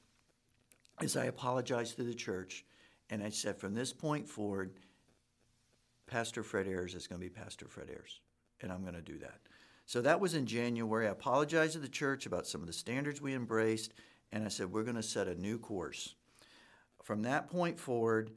is 1.00 1.16
I 1.16 1.24
apologized 1.24 1.96
to 1.96 2.04
the 2.04 2.14
church, 2.14 2.64
and 3.10 3.22
I 3.22 3.30
said, 3.30 3.58
from 3.58 3.74
this 3.74 3.92
point 3.92 4.28
forward, 4.28 4.72
Pastor 6.06 6.42
Fred 6.42 6.66
Ayers 6.68 6.94
is 6.94 7.06
going 7.06 7.20
to 7.20 7.26
be 7.26 7.30
Pastor 7.30 7.66
Fred 7.66 7.88
Ayers, 7.90 8.20
and 8.60 8.70
I'm 8.70 8.82
going 8.82 8.94
to 8.94 9.00
do 9.00 9.18
that. 9.18 9.40
So 9.86 10.00
that 10.02 10.20
was 10.20 10.34
in 10.34 10.46
January. 10.46 11.06
I 11.06 11.10
apologized 11.10 11.74
to 11.74 11.78
the 11.78 11.88
church 11.88 12.26
about 12.26 12.46
some 12.46 12.60
of 12.60 12.66
the 12.66 12.72
standards 12.72 13.20
we 13.20 13.34
embraced, 13.34 13.92
and 14.32 14.44
I 14.44 14.48
said, 14.48 14.72
we're 14.72 14.82
going 14.82 14.96
to 14.96 15.02
set 15.02 15.28
a 15.28 15.34
new 15.34 15.58
course. 15.58 16.14
From 17.02 17.22
that 17.22 17.50
point 17.50 17.78
forward, 17.78 18.30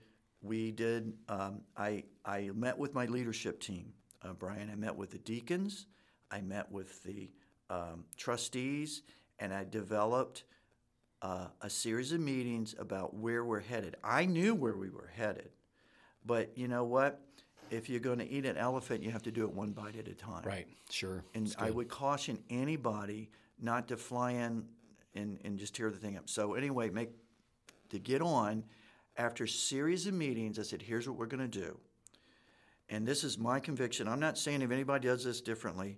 we 0.47 0.71
did, 0.71 1.13
um, 1.29 1.61
I, 1.75 2.03
I 2.25 2.51
met 2.53 2.77
with 2.77 2.93
my 2.93 3.05
leadership 3.05 3.59
team, 3.59 3.93
uh, 4.23 4.33
Bryan. 4.33 4.69
I 4.71 4.75
met 4.75 4.95
with 4.95 5.11
the 5.11 5.17
deacons, 5.17 5.85
I 6.31 6.41
met 6.41 6.71
with 6.71 7.03
the 7.03 7.29
um, 7.69 8.05
trustees, 8.15 9.03
and 9.39 9.53
I 9.53 9.65
developed 9.65 10.43
uh, 11.21 11.47
a 11.61 11.69
series 11.69 12.11
of 12.11 12.19
meetings 12.19 12.75
about 12.77 13.15
where 13.15 13.43
we're 13.43 13.59
headed. 13.59 13.95
I 14.03 14.25
knew 14.25 14.55
where 14.55 14.75
we 14.75 14.89
were 14.89 15.11
headed, 15.15 15.49
but 16.25 16.57
you 16.57 16.67
know 16.67 16.83
what? 16.83 17.21
If 17.69 17.89
you're 17.89 17.99
going 17.99 18.19
to 18.19 18.29
eat 18.29 18.45
an 18.45 18.55
elephant, 18.55 19.03
you 19.03 19.11
have 19.11 19.23
to 19.23 19.31
do 19.31 19.43
it 19.43 19.51
one 19.53 19.71
bite 19.71 19.97
at 19.97 20.07
a 20.07 20.13
time. 20.13 20.43
Right, 20.45 20.67
sure. 20.89 21.25
And 21.33 21.53
I 21.59 21.69
would 21.69 21.89
caution 21.89 22.39
anybody 22.49 23.29
not 23.59 23.89
to 23.89 23.97
fly 23.97 24.31
in 24.31 24.63
and, 25.15 25.39
and 25.43 25.59
just 25.59 25.75
tear 25.75 25.89
the 25.89 25.97
thing 25.97 26.15
up. 26.15 26.29
So 26.29 26.53
anyway, 26.53 26.89
make 26.89 27.09
to 27.89 27.99
get 27.99 28.21
on 28.21 28.63
after 29.17 29.45
a 29.45 29.49
series 29.49 30.07
of 30.07 30.13
meetings, 30.13 30.59
I 30.59 30.63
said, 30.63 30.81
here's 30.81 31.07
what 31.07 31.17
we're 31.17 31.25
going 31.25 31.49
to 31.49 31.59
do. 31.59 31.77
And 32.89 33.05
this 33.05 33.23
is 33.23 33.37
my 33.37 33.59
conviction. 33.59 34.07
I'm 34.07 34.19
not 34.19 34.37
saying 34.37 34.61
if 34.61 34.71
anybody 34.71 35.07
does 35.07 35.23
this 35.23 35.41
differently. 35.41 35.97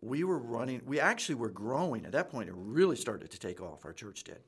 We 0.00 0.24
were 0.24 0.38
running, 0.38 0.82
we 0.84 1.00
actually 1.00 1.36
were 1.36 1.50
growing. 1.50 2.04
At 2.04 2.12
that 2.12 2.30
point, 2.30 2.48
it 2.48 2.54
really 2.56 2.96
started 2.96 3.30
to 3.30 3.38
take 3.38 3.60
off, 3.60 3.84
our 3.84 3.92
church 3.92 4.24
did. 4.24 4.40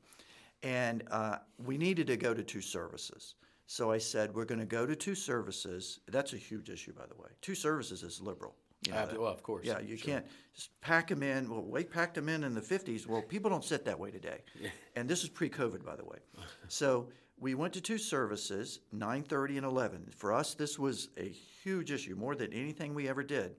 And 0.63 1.05
uh, 1.11 1.37
we 1.65 1.79
needed 1.79 2.07
to 2.09 2.17
go 2.17 2.35
to 2.35 2.43
two 2.43 2.61
services. 2.61 3.37
So 3.67 3.91
I 3.91 3.99
said, 3.99 4.35
we're 4.35 4.45
going 4.45 4.61
to 4.61 4.67
go 4.67 4.87
to 4.87 4.97
two 4.97 5.15
services. 5.15 6.01
That's 6.09 6.33
a 6.33 6.37
huge 6.37 6.71
issue, 6.71 6.93
by 6.93 7.07
the 7.07 7.15
way. 7.15 7.29
Two 7.41 7.55
services 7.55 8.03
is 8.03 8.21
liberal. 8.21 8.57
You 8.87 8.93
know, 8.93 9.09
well, 9.19 9.33
of 9.33 9.43
course. 9.43 9.67
Yeah, 9.67 9.81
you 9.81 9.97
sure. 9.97 10.15
can't 10.15 10.27
just 10.55 10.81
pack 10.81 11.09
them 11.09 11.23
in. 11.23 11.51
Well, 11.51 11.63
we 11.63 11.85
packed 11.85 12.15
them 12.15 12.29
in 12.29 12.45
in 12.45 12.55
the 12.55 12.61
50s. 12.61 13.07
Well, 13.07 13.23
people 13.23 13.51
don't 13.51 13.65
sit 13.65 13.85
that 13.85 13.99
way 13.99 14.11
today. 14.11 14.43
Yeah. 14.61 14.71
And 14.97 15.09
this 15.09 15.23
is 15.23 15.29
pre-COVID, 15.29 15.85
by 15.85 15.97
the 15.97 16.05
way. 16.05 16.19
so 16.69 17.09
we 17.41 17.55
went 17.55 17.73
to 17.75 17.81
two 17.81 17.99
services, 17.99 18.81
9:30 18.95 19.57
and 19.59 19.67
11. 19.67 20.11
For 20.17 20.33
us, 20.33 20.55
this 20.55 20.79
was 20.79 21.09
a 21.17 21.29
huge 21.29 21.91
issue, 21.91 22.15
more 22.15 22.35
than 22.35 22.53
anything 22.53 22.95
we 22.95 23.09
ever 23.09 23.23
did. 23.23 23.57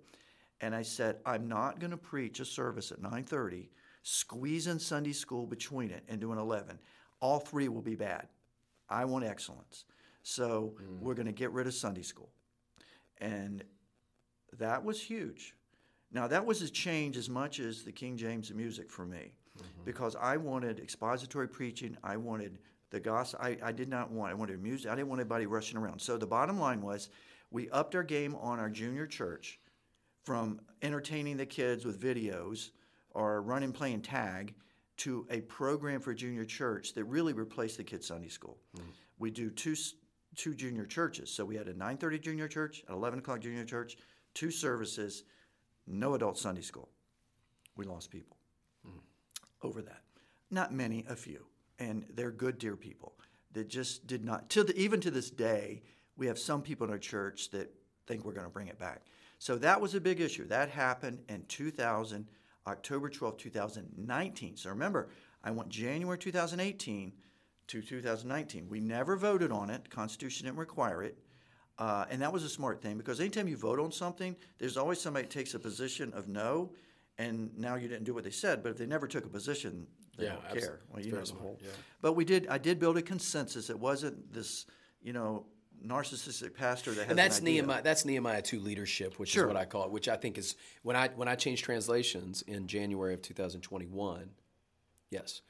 And 0.61 0.75
I 0.75 0.81
said, 0.81 1.19
I'm 1.25 1.47
not 1.47 1.79
going 1.79 1.91
to 1.91 1.97
preach 1.97 2.39
a 2.39 2.45
service 2.45 2.91
at 2.91 3.01
9:30, 3.01 3.69
squeeze 4.03 4.67
in 4.67 4.79
Sunday 4.79 5.13
school 5.13 5.45
between 5.45 5.91
it, 5.91 6.03
and 6.07 6.19
do 6.19 6.31
an 6.31 6.37
11. 6.37 6.79
All 7.21 7.39
three 7.39 7.67
will 7.67 7.81
be 7.81 7.95
bad. 7.95 8.27
I 8.89 9.05
want 9.05 9.25
excellence. 9.25 9.85
So 10.23 10.75
mm. 10.81 10.99
we're 10.99 11.13
going 11.13 11.27
to 11.27 11.31
get 11.31 11.51
rid 11.51 11.67
of 11.67 11.73
Sunday 11.73 12.01
school. 12.01 12.29
And 13.19 13.63
that 14.57 14.83
was 14.83 15.01
huge. 15.01 15.55
Now, 16.11 16.27
that 16.27 16.45
was 16.45 16.61
a 16.61 16.69
change 16.69 17.17
as 17.17 17.29
much 17.29 17.59
as 17.59 17.83
the 17.83 17.91
King 17.91 18.17
James 18.17 18.51
music 18.51 18.89
for 18.89 19.05
me 19.05 19.33
mm-hmm. 19.57 19.83
because 19.85 20.15
I 20.15 20.37
wanted 20.37 20.79
expository 20.79 21.47
preaching. 21.47 21.95
I 22.03 22.17
wanted 22.17 22.57
the 22.91 22.99
gospel. 22.99 23.39
I, 23.41 23.57
I 23.61 23.71
did 23.71 23.89
not 23.89 24.11
want, 24.11 24.31
I 24.31 24.33
wanted 24.33 24.61
music. 24.61 24.91
I 24.91 24.95
didn't 24.95 25.09
want 25.09 25.21
anybody 25.21 25.45
rushing 25.45 25.77
around. 25.77 25.99
So 25.99 26.17
the 26.17 26.27
bottom 26.27 26.59
line 26.59 26.81
was 26.81 27.09
we 27.51 27.69
upped 27.69 27.95
our 27.95 28.03
game 28.03 28.35
on 28.35 28.59
our 28.59 28.69
junior 28.69 29.07
church 29.07 29.59
from 30.23 30.59
entertaining 30.81 31.37
the 31.37 31.45
kids 31.45 31.85
with 31.85 31.99
videos 31.99 32.69
or 33.11 33.41
running 33.41 33.71
playing 33.71 34.01
tag 34.01 34.53
to 34.97 35.25
a 35.29 35.41
program 35.41 36.01
for 36.01 36.13
junior 36.13 36.45
church 36.45 36.93
that 36.93 37.05
really 37.05 37.33
replaced 37.33 37.77
the 37.77 37.83
kids 37.83 38.07
Sunday 38.07 38.27
school. 38.27 38.57
Mm-hmm. 38.77 38.89
We 39.17 39.31
do 39.31 39.49
two 39.49 39.75
two 40.35 40.53
junior 40.53 40.85
churches. 40.85 41.31
So 41.31 41.45
we 41.45 41.55
had 41.55 41.67
a 41.67 41.73
9:30 41.73 42.21
junior 42.21 42.47
church, 42.47 42.83
an 42.87 42.93
11 42.93 43.19
o'clock 43.19 43.39
junior 43.41 43.65
church, 43.65 43.97
two 44.33 44.51
services, 44.51 45.23
no 45.87 46.13
adult 46.13 46.37
Sunday 46.37 46.61
school. 46.61 46.89
We 47.75 47.85
lost 47.85 48.11
people 48.11 48.37
mm. 48.87 49.01
over 49.63 49.81
that. 49.81 50.01
Not 50.51 50.73
many, 50.73 51.05
a 51.09 51.15
few, 51.15 51.45
and 51.79 52.05
they're 52.13 52.31
good, 52.31 52.59
dear 52.59 52.75
people 52.75 53.13
that 53.53 53.67
just 53.67 54.07
did 54.07 54.23
not. 54.23 54.49
The, 54.49 54.73
even 54.77 55.01
to 55.01 55.11
this 55.11 55.29
day, 55.29 55.81
we 56.17 56.27
have 56.27 56.37
some 56.37 56.61
people 56.61 56.85
in 56.85 56.91
our 56.91 56.99
church 56.99 57.49
that 57.51 57.73
think 58.05 58.25
we're 58.25 58.33
going 58.33 58.45
to 58.45 58.51
bring 58.51 58.67
it 58.67 58.77
back. 58.77 59.01
So 59.39 59.57
that 59.57 59.79
was 59.79 59.95
a 59.95 60.01
big 60.01 60.19
issue. 60.19 60.47
That 60.47 60.69
happened 60.69 61.19
in 61.29 61.45
2000, 61.47 62.27
October 62.67 63.09
12, 63.09 63.37
2019. 63.37 64.57
So 64.57 64.69
remember, 64.69 65.09
I 65.43 65.51
went 65.51 65.69
January 65.69 66.17
2018 66.17 67.13
to 67.67 67.81
2019. 67.81 68.67
We 68.67 68.79
never 68.79 69.15
voted 69.15 69.51
on 69.51 69.69
it. 69.69 69.89
Constitution 69.89 70.45
didn't 70.45 70.57
require 70.57 71.03
it. 71.03 71.17
Uh, 71.77 72.05
and 72.09 72.21
that 72.21 72.33
was 72.33 72.43
a 72.43 72.49
smart 72.49 72.81
thing 72.81 72.97
because 72.97 73.21
anytime 73.21 73.47
you 73.47 73.55
vote 73.55 73.79
on 73.79 73.91
something, 73.91 74.35
there's 74.57 74.75
always 74.75 74.99
somebody 74.99 75.25
that 75.25 75.31
takes 75.31 75.53
a 75.53 75.59
position 75.59 76.11
of 76.13 76.27
no, 76.27 76.71
and 77.17 77.57
now 77.57 77.75
you 77.75 77.87
didn't 77.87 78.03
do 78.03 78.13
what 78.13 78.25
they 78.25 78.31
said. 78.31 78.61
But 78.61 78.73
if 78.73 78.77
they 78.77 78.85
never 78.85 79.07
took 79.07 79.25
a 79.25 79.29
position, 79.29 79.87
they 80.19 80.25
yeah, 80.25 80.33
don't 80.33 80.43
absolutely. 80.43 80.67
care. 80.67 80.79
Well, 80.91 81.01
you 81.01 81.11
know 81.11 81.21
the 81.21 81.33
whole. 81.33 81.59
Yeah. 81.61 81.69
But 82.01 82.13
we 82.13 82.25
did. 82.25 82.47
I 82.47 82.57
did 82.57 82.79
build 82.79 82.97
a 82.97 83.01
consensus. 83.01 83.69
It 83.69 83.79
wasn't 83.79 84.33
this, 84.33 84.65
you 85.01 85.13
know, 85.13 85.45
narcissistic 85.85 86.53
pastor 86.53 86.91
that 86.91 87.01
has. 87.01 87.09
And 87.09 87.17
that's 87.17 87.41
Nehemiah. 87.41 87.81
That's 87.81 88.05
Nehemiah 88.05 88.41
two 88.41 88.59
leadership, 88.59 89.19
which 89.19 89.29
sure. 89.29 89.45
is 89.45 89.47
what 89.47 89.57
I 89.57 89.65
call 89.65 89.85
it. 89.85 89.91
Which 89.91 90.07
I 90.07 90.15
think 90.15 90.37
is 90.37 90.55
when 90.83 90.95
I 90.95 91.09
when 91.09 91.27
I 91.27 91.35
changed 91.35 91.63
translations 91.63 92.41
in 92.43 92.67
January 92.67 93.13
of 93.13 93.21
2021. 93.21 94.29
Yes, 95.09 95.41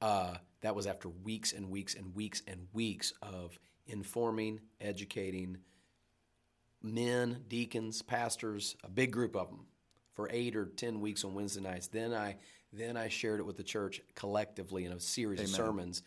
uh, 0.00 0.36
that 0.62 0.74
was 0.74 0.86
after 0.86 1.08
weeks 1.08 1.52
and 1.52 1.70
weeks 1.70 1.94
and 1.94 2.14
weeks 2.14 2.42
and 2.46 2.66
weeks 2.72 3.12
of 3.22 3.58
informing, 3.86 4.60
educating 4.80 5.58
men, 6.82 7.44
deacons, 7.48 8.02
pastors, 8.02 8.76
a 8.82 8.88
big 8.88 9.12
group 9.12 9.36
of 9.36 9.48
them 9.48 9.66
for 10.14 10.28
eight 10.32 10.56
or 10.56 10.66
ten 10.66 11.00
weeks 11.00 11.24
on 11.24 11.34
Wednesday 11.34 11.60
nights. 11.60 11.88
Then 11.88 12.12
I 12.12 12.36
then 12.72 12.96
I 12.96 13.08
shared 13.08 13.40
it 13.40 13.46
with 13.46 13.56
the 13.56 13.62
church 13.62 14.00
collectively 14.14 14.84
in 14.84 14.92
a 14.92 15.00
series 15.00 15.40
Amen. 15.40 15.50
of 15.50 15.56
sermons. 15.56 16.02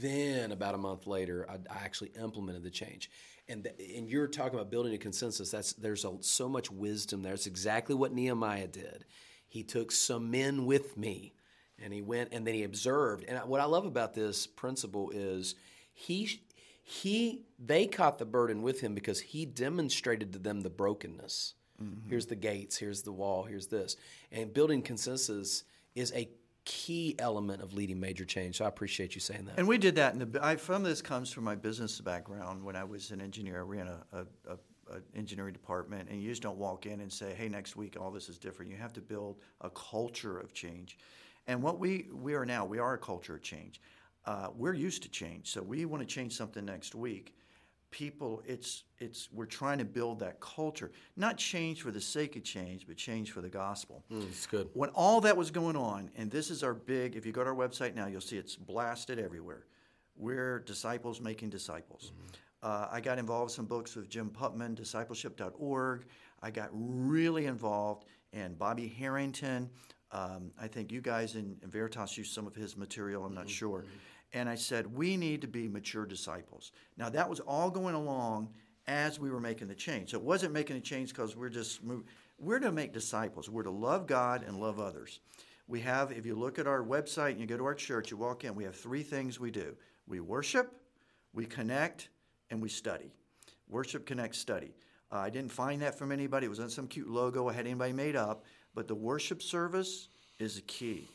Then 0.00 0.52
about 0.52 0.74
a 0.74 0.78
month 0.78 1.06
later, 1.06 1.46
I, 1.48 1.54
I 1.54 1.84
actually 1.84 2.12
implemented 2.20 2.62
the 2.62 2.70
change. 2.70 3.10
And 3.48 3.66
and 3.96 4.08
you're 4.08 4.28
talking 4.28 4.54
about 4.54 4.70
building 4.70 4.94
a 4.94 4.98
consensus. 4.98 5.50
That's 5.50 5.72
there's 5.74 6.04
a, 6.04 6.16
so 6.20 6.48
much 6.48 6.70
wisdom 6.70 7.22
there. 7.22 7.34
It's 7.34 7.46
exactly 7.46 7.94
what 7.94 8.12
Nehemiah 8.12 8.68
did. 8.68 9.04
He 9.48 9.62
took 9.62 9.92
some 9.92 10.30
men 10.30 10.66
with 10.66 10.96
me, 10.96 11.34
and 11.78 11.92
he 11.92 12.00
went 12.00 12.30
and 12.32 12.46
then 12.46 12.54
he 12.54 12.62
observed. 12.62 13.24
And 13.24 13.38
what 13.48 13.60
I 13.60 13.64
love 13.64 13.84
about 13.84 14.14
this 14.14 14.46
principle 14.46 15.10
is 15.10 15.54
he 15.92 16.40
he 16.82 17.42
they 17.58 17.86
caught 17.86 18.18
the 18.18 18.24
burden 18.24 18.62
with 18.62 18.80
him 18.80 18.94
because 18.94 19.20
he 19.20 19.44
demonstrated 19.44 20.32
to 20.34 20.38
them 20.38 20.60
the 20.60 20.70
brokenness. 20.70 21.54
Mm-hmm. 21.82 22.08
Here's 22.08 22.26
the 22.26 22.36
gates, 22.36 22.76
here's 22.76 23.02
the 23.02 23.12
wall, 23.12 23.42
here's 23.44 23.66
this. 23.66 23.96
And 24.30 24.54
building 24.54 24.80
consensus 24.80 25.64
is 25.94 26.12
a 26.12 26.28
key 26.64 27.14
element 27.18 27.62
of 27.62 27.74
leading 27.74 28.00
major 28.00 28.24
change. 28.24 28.56
So 28.56 28.64
I 28.64 28.68
appreciate 28.68 29.14
you 29.14 29.20
saying 29.20 29.44
that. 29.46 29.58
And 29.58 29.68
we 29.68 29.78
did 29.78 29.96
that. 29.96 30.14
In 30.14 30.30
the, 30.30 30.44
I, 30.44 30.52
of 30.54 30.82
this 30.82 31.02
comes 31.02 31.30
from 31.30 31.44
my 31.44 31.54
business 31.54 32.00
background. 32.00 32.64
When 32.64 32.76
I 32.76 32.84
was 32.84 33.10
an 33.10 33.20
engineer, 33.20 33.58
I 33.58 33.62
ran 33.62 33.88
a, 33.88 34.02
a, 34.12 34.24
a, 34.50 34.56
engineering 35.14 35.52
department, 35.52 36.08
and 36.08 36.22
you 36.22 36.30
just 36.30 36.42
don't 36.42 36.58
walk 36.58 36.86
in 36.86 37.00
and 37.00 37.12
say, 37.12 37.34
"Hey, 37.34 37.48
next 37.48 37.76
week 37.76 37.96
all 38.00 38.10
this 38.10 38.28
is 38.28 38.38
different." 38.38 38.70
You 38.70 38.78
have 38.78 38.92
to 38.94 39.00
build 39.00 39.40
a 39.60 39.70
culture 39.70 40.38
of 40.38 40.54
change. 40.54 40.98
And 41.46 41.62
what 41.62 41.78
we 41.78 42.08
we 42.12 42.34
are 42.34 42.46
now, 42.46 42.64
we 42.64 42.78
are 42.78 42.94
a 42.94 42.98
culture 42.98 43.34
of 43.34 43.42
change 43.42 43.80
uh, 44.26 44.48
we're 44.56 44.74
used 44.74 45.02
to 45.02 45.08
change, 45.08 45.50
so 45.50 45.62
we 45.62 45.84
want 45.84 46.02
to 46.02 46.06
change 46.06 46.34
something 46.34 46.64
next 46.64 46.94
week. 46.94 47.36
People, 47.94 48.42
it's 48.44 48.82
it's 48.98 49.28
we're 49.32 49.46
trying 49.46 49.78
to 49.78 49.84
build 49.84 50.18
that 50.18 50.40
culture, 50.40 50.90
not 51.16 51.36
change 51.36 51.80
for 51.80 51.92
the 51.92 52.00
sake 52.00 52.34
of 52.34 52.42
change, 52.42 52.88
but 52.88 52.96
change 52.96 53.30
for 53.30 53.40
the 53.40 53.48
gospel. 53.48 54.02
Mm, 54.10 54.26
it's 54.26 54.48
good. 54.48 54.68
When 54.74 54.88
all 54.90 55.20
that 55.20 55.36
was 55.36 55.52
going 55.52 55.76
on, 55.76 56.10
and 56.16 56.28
this 56.28 56.50
is 56.50 56.64
our 56.64 56.74
big. 56.74 57.14
If 57.14 57.24
you 57.24 57.30
go 57.30 57.44
to 57.44 57.50
our 57.50 57.54
website 57.54 57.94
now, 57.94 58.08
you'll 58.08 58.20
see 58.20 58.36
it's 58.36 58.56
blasted 58.56 59.20
everywhere. 59.20 59.66
We're 60.16 60.58
disciples 60.58 61.20
making 61.20 61.50
disciples. 61.50 62.10
Mm-hmm. 62.10 62.68
Uh, 62.68 62.88
I 62.90 63.00
got 63.00 63.20
involved 63.20 63.52
in 63.52 63.54
some 63.54 63.66
books 63.66 63.94
with 63.94 64.08
Jim 64.08 64.28
Putman, 64.28 64.74
discipleship.org. 64.74 66.06
I 66.42 66.50
got 66.50 66.70
really 66.72 67.46
involved 67.46 68.06
and 68.32 68.58
Bobby 68.58 68.88
Harrington. 68.88 69.70
Um, 70.10 70.50
I 70.60 70.66
think 70.66 70.90
you 70.90 71.00
guys 71.00 71.36
in, 71.36 71.56
in, 71.62 71.70
Veritas 71.70 72.18
used 72.18 72.32
some 72.32 72.48
of 72.48 72.56
his 72.56 72.76
material. 72.76 73.24
I'm 73.24 73.34
not 73.34 73.42
mm-hmm. 73.42 73.50
sure. 73.50 73.78
Mm-hmm 73.82 73.98
and 74.34 74.48
I 74.48 74.56
said, 74.56 74.94
we 74.94 75.16
need 75.16 75.40
to 75.42 75.48
be 75.48 75.68
mature 75.68 76.04
disciples. 76.04 76.72
Now, 76.98 77.08
that 77.08 77.30
was 77.30 77.40
all 77.40 77.70
going 77.70 77.94
along 77.94 78.50
as 78.86 79.18
we 79.18 79.30
were 79.30 79.40
making 79.40 79.68
the 79.68 79.74
change. 79.74 80.10
So 80.10 80.18
it 80.18 80.24
wasn't 80.24 80.52
making 80.52 80.76
a 80.76 80.80
change 80.80 81.10
because 81.10 81.36
we're 81.36 81.48
just 81.48 81.82
moving. 81.82 82.04
We're 82.38 82.58
to 82.58 82.72
make 82.72 82.92
disciples. 82.92 83.48
We're 83.48 83.62
to 83.62 83.70
love 83.70 84.06
God 84.06 84.44
and 84.46 84.60
love 84.60 84.80
others. 84.80 85.20
We 85.68 85.80
have, 85.80 86.12
if 86.12 86.26
you 86.26 86.34
look 86.34 86.58
at 86.58 86.66
our 86.66 86.82
website 86.82 87.30
and 87.30 87.40
you 87.40 87.46
go 87.46 87.56
to 87.56 87.64
our 87.64 87.74
church, 87.74 88.10
you 88.10 88.16
walk 88.16 88.44
in, 88.44 88.54
we 88.54 88.64
have 88.64 88.76
three 88.76 89.02
things 89.02 89.40
we 89.40 89.50
do 89.50 89.76
we 90.06 90.20
worship, 90.20 90.74
we 91.32 91.46
connect, 91.46 92.10
and 92.50 92.60
we 92.60 92.68
study. 92.68 93.14
Worship 93.68 94.04
Connect 94.04 94.34
Study. 94.34 94.74
Uh, 95.10 95.16
I 95.16 95.30
didn't 95.30 95.50
find 95.50 95.80
that 95.80 95.96
from 95.98 96.12
anybody. 96.12 96.44
It 96.46 96.50
wasn't 96.50 96.72
some 96.72 96.86
cute 96.86 97.08
logo 97.08 97.48
I 97.48 97.54
had 97.54 97.66
anybody 97.66 97.92
made 97.92 98.16
up. 98.16 98.44
But 98.74 98.88
the 98.88 98.94
worship 98.94 99.40
service 99.40 100.08
is 100.38 100.58
a 100.58 100.62
key. 100.62 101.08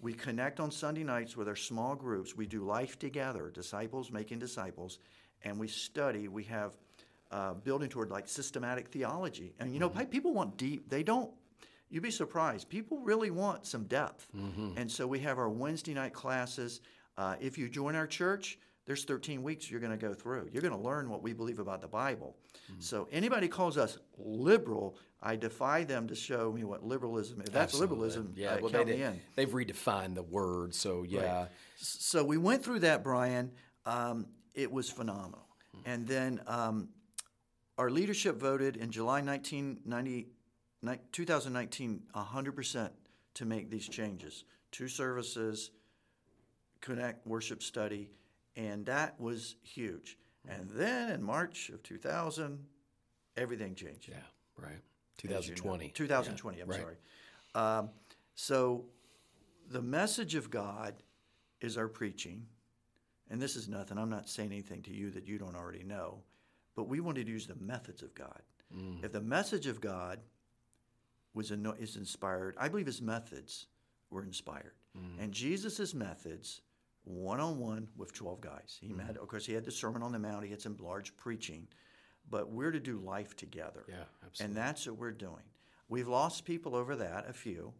We 0.00 0.14
connect 0.14 0.60
on 0.60 0.70
Sunday 0.70 1.04
nights 1.04 1.36
with 1.36 1.48
our 1.48 1.56
small 1.56 1.94
groups. 1.94 2.36
We 2.36 2.46
do 2.46 2.64
life 2.64 2.98
together, 2.98 3.50
disciples 3.50 4.10
making 4.10 4.38
disciples, 4.38 4.98
and 5.44 5.58
we 5.58 5.68
study. 5.68 6.28
We 6.28 6.44
have 6.44 6.76
uh, 7.30 7.54
building 7.54 7.88
toward 7.88 8.10
like 8.10 8.28
systematic 8.28 8.88
theology. 8.88 9.54
And 9.58 9.72
you 9.72 9.78
know, 9.78 9.90
mm-hmm. 9.90 10.04
people 10.04 10.32
want 10.32 10.56
deep. 10.56 10.88
They 10.88 11.02
don't. 11.02 11.30
You'd 11.90 12.02
be 12.02 12.10
surprised. 12.10 12.68
People 12.68 12.98
really 12.98 13.30
want 13.30 13.66
some 13.66 13.84
depth. 13.84 14.28
Mm-hmm. 14.36 14.78
And 14.78 14.90
so 14.90 15.06
we 15.06 15.18
have 15.20 15.38
our 15.38 15.50
Wednesday 15.50 15.92
night 15.92 16.12
classes. 16.12 16.80
Uh, 17.18 17.34
if 17.40 17.58
you 17.58 17.68
join 17.68 17.96
our 17.96 18.06
church, 18.06 18.58
there's 18.90 19.04
13 19.04 19.44
weeks 19.44 19.70
you're 19.70 19.78
going 19.78 19.96
to 19.96 20.04
go 20.04 20.12
through. 20.12 20.48
You're 20.52 20.62
going 20.62 20.74
to 20.74 20.80
learn 20.80 21.08
what 21.08 21.22
we 21.22 21.32
believe 21.32 21.60
about 21.60 21.80
the 21.80 21.86
Bible. 21.86 22.34
Mm-hmm. 22.72 22.80
So 22.80 23.06
anybody 23.12 23.46
calls 23.46 23.78
us 23.78 23.98
liberal, 24.18 24.96
I 25.22 25.36
defy 25.36 25.84
them 25.84 26.08
to 26.08 26.16
show 26.16 26.50
me 26.50 26.64
what 26.64 26.82
liberalism 26.82 27.40
is. 27.40 27.50
That's 27.50 27.72
Absolutely. 27.72 27.94
liberalism. 27.94 28.32
Yeah, 28.34 28.54
uh, 28.54 28.58
well, 28.62 28.70
they, 28.72 28.82
they, 28.82 29.20
they've 29.36 29.48
redefined 29.48 30.16
the 30.16 30.24
word. 30.24 30.74
So 30.74 31.04
yeah. 31.04 31.42
Right. 31.42 31.48
So 31.76 32.24
we 32.24 32.36
went 32.36 32.64
through 32.64 32.80
that, 32.80 33.04
Bryan. 33.04 33.52
Um, 33.86 34.26
it 34.54 34.72
was 34.72 34.90
phenomenal. 34.90 35.46
Mm-hmm. 35.76 35.88
And 35.88 36.08
then 36.08 36.40
um, 36.48 36.88
our 37.78 37.90
leadership 37.90 38.40
voted 38.40 38.76
in 38.76 38.90
July 38.90 39.20
1990, 39.22 40.26
2019 41.12 42.02
100% 42.12 42.90
to 43.34 43.44
make 43.44 43.70
these 43.70 43.88
changes. 43.88 44.42
Two 44.72 44.88
services, 44.88 45.70
connect, 46.80 47.24
worship, 47.24 47.62
study, 47.62 48.10
and 48.60 48.86
that 48.86 49.18
was 49.18 49.56
huge. 49.62 50.18
And 50.48 50.68
then 50.70 51.10
in 51.10 51.22
March 51.22 51.70
of 51.70 51.82
2000, 51.82 52.58
everything 53.36 53.74
changed. 53.74 54.08
Yeah, 54.08 54.16
right. 54.56 54.80
2020. 55.18 55.84
You 55.84 55.88
know. 55.88 55.92
2020, 55.94 56.58
yeah, 56.58 56.64
I'm 56.64 56.70
right. 56.70 56.80
sorry. 56.80 56.96
Um, 57.54 57.90
so 58.34 58.84
the 59.70 59.82
message 59.82 60.34
of 60.34 60.50
God 60.50 60.94
is 61.60 61.76
our 61.78 61.88
preaching. 61.88 62.46
And 63.30 63.40
this 63.40 63.56
is 63.56 63.68
nothing. 63.68 63.96
I'm 63.96 64.10
not 64.10 64.28
saying 64.28 64.50
anything 64.50 64.82
to 64.82 64.92
you 64.92 65.10
that 65.12 65.26
you 65.26 65.38
don't 65.38 65.54
already 65.54 65.84
know. 65.84 66.18
But 66.74 66.88
we 66.88 67.00
wanted 67.00 67.26
to 67.26 67.32
use 67.32 67.46
the 67.46 67.56
methods 67.56 68.02
of 68.02 68.14
God. 68.14 68.42
Mm. 68.76 69.04
If 69.04 69.12
the 69.12 69.20
message 69.20 69.66
of 69.66 69.80
God 69.80 70.18
was 71.34 71.50
is 71.50 71.96
inspired, 71.96 72.56
I 72.58 72.68
believe 72.68 72.86
his 72.86 73.00
methods 73.00 73.66
were 74.10 74.24
inspired. 74.24 74.74
Mm. 74.98 75.22
And 75.22 75.32
Jesus' 75.32 75.94
methods 75.94 76.62
one 77.04 77.40
on 77.40 77.58
one 77.58 77.88
with 77.96 78.12
12 78.12 78.40
guys. 78.40 78.78
He 78.80 78.88
mm-hmm. 78.88 79.00
had, 79.00 79.16
of 79.16 79.28
course, 79.28 79.46
he 79.46 79.52
had 79.52 79.64
the 79.64 79.70
Sermon 79.70 80.02
on 80.02 80.12
the 80.12 80.18
Mount, 80.18 80.44
he 80.44 80.50
had 80.50 80.60
some 80.60 80.76
large 80.80 81.16
preaching, 81.16 81.66
but 82.30 82.50
we're 82.50 82.70
to 82.70 82.80
do 82.80 82.98
life 82.98 83.36
together. 83.36 83.84
Yeah, 83.88 83.96
absolutely. 84.24 84.44
And 84.44 84.56
that's 84.56 84.86
what 84.86 84.98
we're 84.98 85.10
doing. 85.12 85.42
We've 85.88 86.08
lost 86.08 86.44
people 86.44 86.76
over 86.76 86.94
that, 86.96 87.28
a 87.28 87.32
few, 87.32 87.72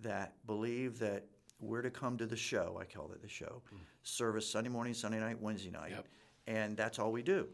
that 0.00 0.34
believe 0.46 0.98
that 0.98 1.24
we're 1.60 1.82
to 1.82 1.90
come 1.90 2.18
to 2.18 2.26
the 2.26 2.36
show, 2.36 2.78
I 2.80 2.84
call 2.84 3.12
it 3.12 3.22
the 3.22 3.28
show, 3.28 3.62
mm. 3.72 3.78
service 4.02 4.50
Sunday 4.50 4.70
morning, 4.70 4.94
Sunday 4.94 5.20
night, 5.20 5.40
Wednesday 5.40 5.70
night, 5.70 5.92
yep. 5.92 6.06
and 6.48 6.76
that's 6.76 6.98
all 6.98 7.12
we 7.12 7.22
do. 7.22 7.46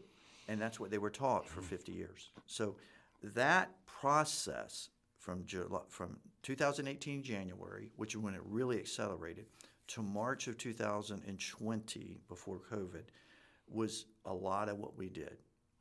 And 0.47 0.59
that's 0.59 0.79
what 0.79 0.89
they 0.89 0.97
were 0.97 1.11
taught 1.11 1.45
for 1.45 1.61
mm. 1.61 1.65
50 1.65 1.91
years. 1.91 2.31
So 2.47 2.75
that 3.21 3.69
process 3.85 4.89
from, 5.19 5.45
July, 5.45 5.81
from 5.89 6.17
2018 6.41 7.21
January, 7.21 7.91
which 7.97 8.15
is 8.15 8.17
when 8.21 8.33
it 8.33 8.41
really 8.45 8.79
accelerated, 8.79 9.45
to 9.89 10.01
March 10.01 10.47
of 10.47 10.57
2020 10.57 12.21
before 12.27 12.59
COVID 12.71 13.03
was 13.67 14.05
a 14.25 14.33
lot 14.33 14.69
of 14.69 14.77
what 14.77 14.97
we 14.97 15.09
did. 15.09 15.37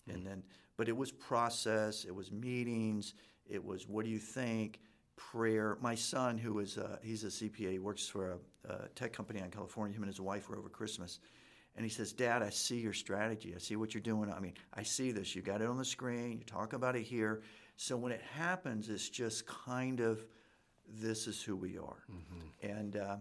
Mm-hmm. 0.09 0.11
And 0.11 0.27
then, 0.27 0.43
but 0.77 0.88
it 0.88 0.97
was 0.97 1.11
process, 1.12 2.05
it 2.05 2.15
was 2.15 2.33
meetings, 2.33 3.15
it 3.49 3.65
was 3.65 3.87
what 3.87 4.05
do 4.05 4.11
you 4.11 4.19
think, 4.19 4.81
prayer. 5.17 5.77
My 5.81 5.95
son, 5.95 6.38
who 6.38 6.59
is 6.61 6.77
a, 6.77 6.99
he's 7.03 7.25
a 7.25 7.29
CPA, 7.29 7.79
works 7.81 8.07
for 8.07 8.33
a, 8.33 8.73
a 8.73 8.88
tech 8.95 9.12
company 9.12 9.41
in 9.41 9.50
California. 9.50 9.97
Him 9.97 10.03
and 10.03 10.11
his 10.11 10.21
wife 10.21 10.49
were 10.49 10.57
over 10.57 10.69
Christmas, 10.69 11.19
and 11.77 11.85
he 11.85 11.91
says, 11.91 12.12
"Dad, 12.12 12.43
I 12.43 12.50
see 12.50 12.79
your 12.79 12.93
strategy. 12.93 13.53
I 13.55 13.59
see 13.59 13.77
what 13.77 13.94
you're 13.94 14.01
doing. 14.01 14.33
I 14.33 14.40
mean, 14.40 14.55
I 14.75 14.83
see 14.83 15.11
this. 15.12 15.35
You 15.35 15.42
got 15.42 15.61
it 15.61 15.68
on 15.68 15.77
the 15.77 15.85
screen. 15.85 16.38
You 16.38 16.44
talk 16.44 16.73
about 16.73 16.97
it 16.97 17.03
here. 17.03 17.42
So 17.77 17.97
when 17.97 18.12
it 18.12 18.23
happens, 18.35 18.88
it's 18.88 19.09
just 19.09 19.47
kind 19.47 20.01
of 20.01 20.25
this 20.88 21.27
is 21.27 21.42
who 21.42 21.57
we 21.57 21.79
are." 21.79 22.05
Mm-hmm. 22.11 22.71
And 22.71 22.97
uh, 22.97 23.16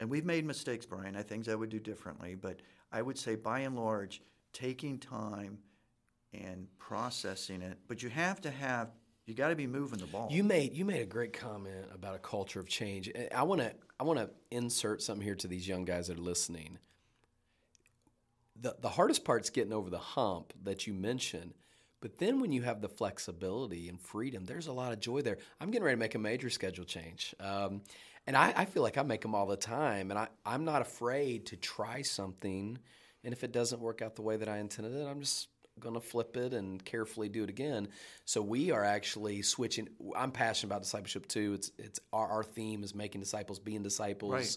and 0.00 0.10
we've 0.10 0.24
made 0.24 0.44
mistakes, 0.44 0.86
Bryan. 0.86 1.14
I 1.14 1.22
things 1.22 1.48
I 1.48 1.54
would 1.54 1.68
do 1.68 1.78
differently, 1.78 2.34
but 2.34 2.60
I 2.90 3.02
would 3.02 3.18
say 3.18 3.36
by 3.36 3.60
and 3.60 3.76
large, 3.76 4.22
taking 4.52 4.98
time 4.98 5.58
and 6.32 6.66
processing 6.78 7.62
it. 7.62 7.78
But 7.86 8.02
you 8.02 8.08
have 8.08 8.40
to 8.40 8.50
have 8.50 8.90
you 9.26 9.34
got 9.34 9.50
to 9.50 9.56
be 9.56 9.66
moving 9.66 10.00
the 10.00 10.06
ball. 10.06 10.28
You 10.30 10.42
made 10.42 10.74
you 10.74 10.84
made 10.84 11.02
a 11.02 11.06
great 11.06 11.32
comment 11.32 11.86
about 11.94 12.16
a 12.16 12.18
culture 12.18 12.58
of 12.58 12.66
change. 12.66 13.12
I 13.32 13.42
want 13.44 13.60
to 13.60 13.72
I 14.00 14.04
want 14.04 14.18
to 14.18 14.30
insert 14.50 15.02
something 15.02 15.24
here 15.24 15.36
to 15.36 15.46
these 15.46 15.68
young 15.68 15.84
guys 15.84 16.08
that 16.08 16.18
are 16.18 16.22
listening. 16.22 16.78
The 18.60 18.74
the 18.80 18.88
hardest 18.88 19.24
part's 19.24 19.50
getting 19.50 19.72
over 19.72 19.90
the 19.90 19.98
hump 19.98 20.54
that 20.64 20.86
you 20.86 20.94
mentioned. 20.94 21.54
But 22.00 22.16
then 22.16 22.40
when 22.40 22.50
you 22.50 22.62
have 22.62 22.80
the 22.80 22.88
flexibility 22.88 23.90
and 23.90 24.00
freedom, 24.00 24.46
there's 24.46 24.68
a 24.68 24.72
lot 24.72 24.94
of 24.94 25.00
joy 25.00 25.20
there. 25.20 25.36
I'm 25.60 25.70
getting 25.70 25.84
ready 25.84 25.96
to 25.96 26.00
make 26.00 26.14
a 26.14 26.18
major 26.18 26.48
schedule 26.48 26.86
change. 26.86 27.34
Um, 27.38 27.82
and 28.30 28.36
I, 28.36 28.54
I, 28.58 28.64
feel 28.64 28.84
like 28.84 28.96
I 28.96 29.02
make 29.02 29.22
them 29.22 29.34
all 29.34 29.46
the 29.46 29.56
time. 29.56 30.12
And 30.12 30.18
I, 30.20 30.28
I'm 30.46 30.64
not 30.64 30.82
afraid 30.82 31.46
to 31.46 31.56
try 31.56 32.02
something. 32.02 32.78
And 33.24 33.32
if 33.32 33.42
it 33.42 33.50
doesn't 33.50 33.80
work 33.80 34.02
out 34.02 34.14
the 34.14 34.22
way 34.22 34.36
that 34.36 34.48
I 34.48 34.58
intended 34.58 34.94
it, 34.94 35.04
I'm 35.04 35.18
just 35.18 35.48
going 35.80 35.94
to 35.94 36.00
flip 36.00 36.36
it 36.36 36.54
and 36.54 36.84
carefully 36.84 37.28
do 37.28 37.42
it 37.42 37.50
again. 37.50 37.88
So 38.26 38.40
we 38.40 38.70
are 38.70 38.84
actually 38.84 39.42
switching. 39.42 39.88
I'm 40.16 40.30
passionate 40.30 40.68
about 40.70 40.82
discipleship 40.82 41.26
too. 41.26 41.54
It's 41.54 41.72
it's 41.76 41.98
our, 42.12 42.28
our 42.28 42.44
theme 42.44 42.84
is 42.84 42.94
making 42.94 43.20
disciples, 43.20 43.58
being 43.58 43.82
disciples. 43.82 44.32
Right. 44.32 44.56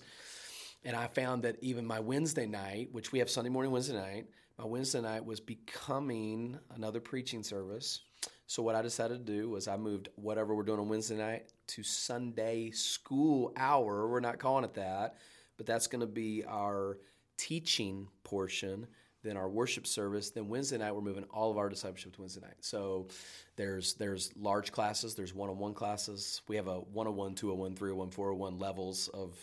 And 0.85 0.95
I 0.95 1.07
found 1.07 1.41
that 1.41 1.55
even 1.61 1.83
my 1.83 1.99
Wednesday 1.99 2.45
night, 2.45 2.89
which 2.91 3.11
we 3.11 3.17
have 3.19 3.29
Sunday 3.31 3.49
morning, 3.49 3.71
Wednesday 3.71 3.95
night, 3.95 4.27
my 4.57 4.65
Wednesday 4.65 5.01
night 5.01 5.25
was 5.25 5.39
becoming 5.39 6.59
another 6.75 6.99
preaching 6.99 7.43
service. 7.43 8.01
So 8.45 8.61
what 8.61 8.75
I 8.75 8.81
decided 8.81 9.25
to 9.25 9.31
do 9.33 9.49
was 9.49 9.67
I 9.67 9.77
moved 9.77 10.09
whatever 10.15 10.53
we're 10.53 10.63
doing 10.63 10.79
on 10.79 10.89
Wednesday 10.89 11.17
night 11.17 11.51
to 11.67 11.83
Sunday 11.83 12.69
school 12.71 13.51
hour. 13.57 14.07
We're 14.07 14.19
not 14.19 14.37
calling 14.37 14.63
it 14.63 14.75
that, 14.75 15.15
but 15.57 15.65
that's 15.65 15.87
going 15.87 16.01
to 16.01 16.07
be 16.07 16.43
our 16.47 16.99
teaching 17.37 18.07
portion. 18.23 18.85
Then 19.23 19.37
our 19.37 19.49
worship 19.49 19.87
service. 19.87 20.31
Then 20.31 20.49
Wednesday 20.49 20.77
night 20.77 20.93
we're 20.93 21.01
moving 21.01 21.23
all 21.31 21.49
of 21.49 21.57
our 21.57 21.69
discipleship 21.69 22.13
to 22.15 22.21
Wednesday 22.21 22.41
night. 22.41 22.57
So 22.59 23.07
there's 23.55 23.93
there's 23.93 24.33
large 24.35 24.73
classes. 24.73 25.15
There's 25.15 25.33
one-on-one 25.33 25.73
classes. 25.73 26.41
We 26.49 26.57
have 26.57 26.67
a 26.67 26.81
101, 26.81 27.35
201, 27.35 27.75
301, 27.75 28.11
401 28.11 28.59
levels 28.59 29.07
of 29.13 29.35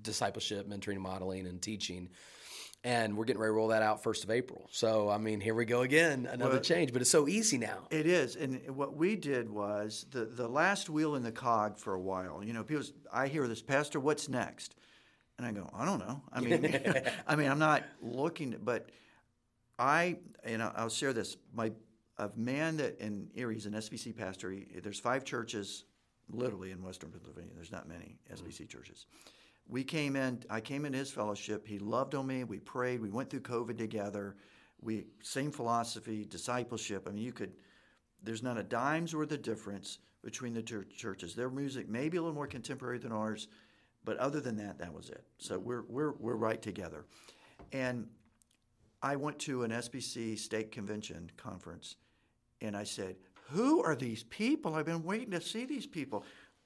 discipleship, 0.00 0.68
mentoring, 0.68 0.98
modeling, 0.98 1.48
and 1.48 1.60
teaching 1.60 2.08
and 2.84 3.16
we're 3.16 3.24
getting 3.24 3.40
ready 3.40 3.48
to 3.48 3.54
roll 3.54 3.68
that 3.68 3.82
out 3.82 4.02
first 4.02 4.24
of 4.24 4.30
April. 4.30 4.68
So 4.70 5.08
I 5.08 5.16
mean, 5.16 5.40
here 5.40 5.54
we 5.54 5.64
go 5.64 5.80
again, 5.80 6.28
another 6.30 6.52
well, 6.52 6.60
change. 6.60 6.92
But 6.92 7.00
it's 7.00 7.10
so 7.10 7.26
easy 7.26 7.58
now. 7.58 7.86
It 7.90 8.06
is, 8.06 8.36
and 8.36 8.60
what 8.76 8.94
we 8.94 9.16
did 9.16 9.50
was 9.50 10.06
the 10.10 10.26
the 10.26 10.46
last 10.46 10.90
wheel 10.90 11.16
in 11.16 11.22
the 11.22 11.32
cog 11.32 11.78
for 11.78 11.94
a 11.94 12.00
while. 12.00 12.44
You 12.44 12.52
know, 12.52 12.62
people, 12.62 12.84
I 13.12 13.26
hear 13.28 13.48
this, 13.48 13.62
Pastor, 13.62 13.98
what's 13.98 14.28
next? 14.28 14.76
And 15.38 15.46
I 15.46 15.50
go, 15.50 15.68
I 15.74 15.84
don't 15.84 15.98
know. 15.98 16.22
I 16.32 16.40
mean, 16.40 16.80
I 17.26 17.34
mean, 17.34 17.50
I'm 17.50 17.58
not 17.58 17.82
looking, 18.00 18.54
but 18.62 18.90
I, 19.78 20.18
and 20.44 20.62
I'll 20.62 20.88
share 20.88 21.12
this. 21.12 21.36
My 21.52 21.72
a 22.18 22.30
man 22.36 22.76
that 22.76 23.00
in 23.00 23.28
Erie, 23.34 23.54
he's 23.54 23.66
an 23.66 23.72
SBC 23.72 24.16
pastor. 24.16 24.52
He, 24.52 24.66
there's 24.80 25.00
five 25.00 25.24
churches, 25.24 25.84
literally 26.30 26.70
in 26.70 26.80
Western 26.80 27.10
Pennsylvania. 27.10 27.50
There's 27.56 27.72
not 27.72 27.88
many 27.88 28.18
SBC 28.32 28.46
mm-hmm. 28.46 28.66
churches 28.66 29.06
we 29.68 29.82
came 29.84 30.16
in 30.16 30.42
i 30.50 30.60
came 30.60 30.84
into 30.84 30.98
his 30.98 31.10
fellowship. 31.10 31.66
He 31.66 31.78
loved 31.78 32.14
on 32.14 32.26
me. 32.26 32.44
We 32.44 32.58
prayed. 32.58 33.00
We 33.00 33.10
went 33.10 33.30
through 33.30 33.40
covid 33.40 33.78
together. 33.78 34.36
We 34.80 35.06
same 35.22 35.50
philosophy 35.50 36.24
discipleship. 36.24 37.06
I 37.08 37.12
mean 37.12 37.24
you 37.24 37.32
could 37.32 37.52
there's 38.22 38.42
not 38.42 38.58
a 38.58 38.62
dime's 38.62 39.14
worth 39.14 39.32
of 39.32 39.42
difference 39.42 39.98
between 40.22 40.54
the 40.54 40.62
two 40.62 40.84
churches. 40.96 41.34
Their 41.34 41.50
music 41.50 41.88
may 41.88 42.08
be 42.08 42.16
a 42.16 42.20
little 42.22 42.34
more 42.34 42.46
contemporary 42.46 42.98
than 42.98 43.12
ours 43.12 43.48
but 44.04 44.18
other 44.18 44.40
than 44.40 44.56
that 44.56 44.78
that 44.78 44.92
was 44.92 45.10
it. 45.10 45.24
So 45.38 45.58
we're 45.58 45.84
we're, 45.88 46.12
we're 46.12 46.36
right 46.36 46.60
together. 46.60 47.04
And 47.72 48.06
i 49.02 49.16
went 49.16 49.38
to 49.38 49.64
an 49.64 49.70
sbc 49.70 50.38
state 50.38 50.72
convention 50.72 51.30
conference 51.36 51.96
and 52.62 52.74
i 52.74 52.84
said 52.84 53.16
who 53.50 53.82
are 53.82 53.94
these 53.94 54.24
people? 54.24 54.74
I've 54.74 54.86
been 54.86 55.02
waiting 55.04 55.30
to 55.32 55.40
see 55.40 55.66
these 55.66 55.86
people. 55.86 56.24